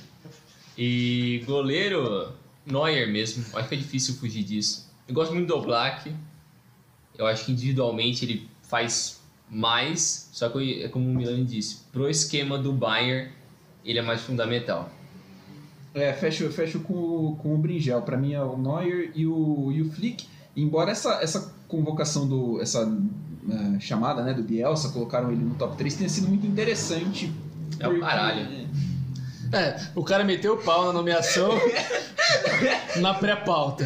[0.77, 2.33] E goleiro,
[2.65, 3.45] Neuer mesmo.
[3.51, 4.89] Eu acho que é difícil fugir disso.
[5.07, 6.13] Eu gosto muito do Oblak.
[7.17, 10.29] Eu acho que individualmente ele faz mais.
[10.31, 13.31] Só que, é como o Milan disse, pro esquema do Bayern,
[13.83, 14.91] ele é mais fundamental.
[15.93, 18.01] É, fecho, fecho com, o- com o Bringel.
[18.01, 20.25] Pra mim é o Neuer e o, e o Flick.
[20.55, 22.61] Embora essa, essa convocação do.
[22.61, 22.81] essa
[23.49, 27.31] eh, chamada né, do Bielsa, colocaram ele no top 3, tenha sido muito interessante.
[27.79, 28.67] É o caralho.
[29.53, 31.49] É, o cara meteu o pau na nomeação
[33.01, 33.85] na pré-pauta.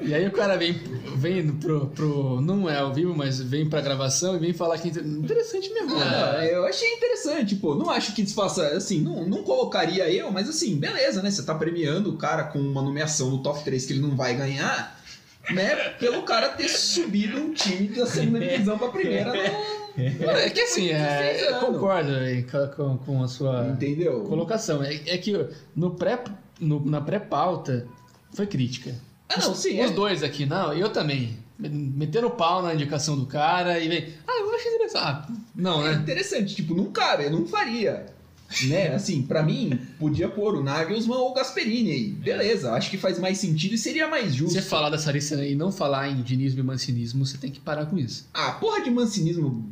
[0.00, 0.74] E aí o cara vem,
[1.16, 2.40] vem pro, pro.
[2.40, 4.88] Não é ao vivo, mas vem pra gravação e vem falar que.
[4.88, 5.96] Interessante mesmo.
[5.98, 6.04] né?
[6.38, 7.74] Ah, eu achei interessante, pô.
[7.74, 8.66] Não acho que desfaça.
[8.68, 11.30] Assim, não, não colocaria eu, mas assim, beleza, né?
[11.30, 14.36] Você tá premiando o cara com uma nomeação no top 3 que ele não vai
[14.36, 14.98] ganhar,
[15.50, 15.74] né?
[15.98, 19.32] Pelo cara ter subido um time da segunda divisão pra primeira.
[19.32, 21.70] no- É que assim, é, eu anos.
[21.70, 24.20] concordo aí com, com- com a sua Entendeu?
[24.20, 24.80] colocação.
[24.80, 25.34] É, é que
[25.74, 26.22] no pré,
[26.60, 27.84] no- na pré-pauta
[28.32, 28.94] foi crítica.
[29.28, 29.82] Ah, não, sim.
[29.84, 29.94] Os é.
[29.94, 31.36] dois aqui, não, eu também.
[31.58, 34.08] Metendo pau na indicação do cara e vem.
[34.26, 35.02] Ah, eu achei interessante.
[35.04, 36.00] Ah, não, É né?
[36.02, 38.06] interessante, tipo, não cabe, eu não faria.
[38.66, 38.94] Né?
[38.94, 42.06] Assim, pra mim, podia pôr o Nagelsmann ou o Gasperini aí.
[42.08, 44.54] Beleza, acho que faz mais sentido e seria mais justo.
[44.54, 47.84] Você falar dessa lista e não falar em dinismo e mancinismo, você tem que parar
[47.86, 48.26] com isso.
[48.32, 49.68] Ah, porra de mancinismo.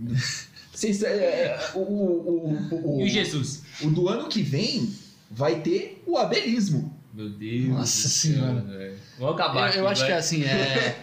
[0.74, 3.62] Vocês, é, é, o, o, o, o, E o Jesus?
[3.80, 4.90] o do ano que vem
[5.30, 6.94] vai ter o abelismo.
[7.16, 7.68] Meu Deus.
[7.68, 8.60] Nossa Senhora.
[8.60, 8.98] velho.
[9.18, 10.10] Vamos acabar Eu, aqui, eu acho vai.
[10.10, 11.00] que assim, é.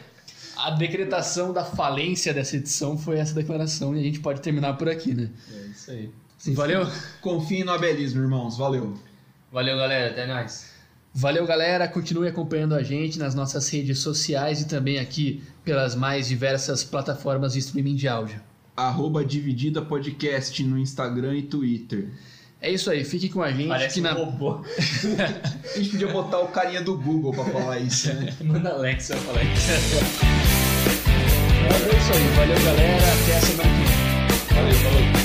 [0.55, 4.88] A decretação da falência dessa edição foi essa declaração e a gente pode terminar por
[4.88, 5.30] aqui, né?
[5.51, 6.09] É isso aí.
[6.38, 6.88] Vocês Valeu?
[7.22, 8.57] Confiem no abelismo, irmãos.
[8.57, 8.93] Valeu.
[9.51, 10.11] Valeu, galera.
[10.11, 10.72] Até mais.
[11.14, 11.88] Valeu, galera.
[11.88, 17.53] Continue acompanhando a gente nas nossas redes sociais e também aqui pelas mais diversas plataformas
[17.53, 18.39] de streaming de áudio.
[18.76, 22.09] Arroba Dividida Podcast no Instagram e Twitter.
[22.64, 23.68] É isso aí, fique com a gente.
[23.68, 24.14] Parece que um na...
[24.14, 24.64] robô.
[25.76, 28.34] A gente podia botar o carinha do Google pra falar isso, né?
[28.41, 29.70] Manda Alexa falar isso.
[29.70, 29.76] É
[31.97, 34.55] isso aí, valeu galera, até a semana que vem.
[34.55, 35.22] Valeu, falou.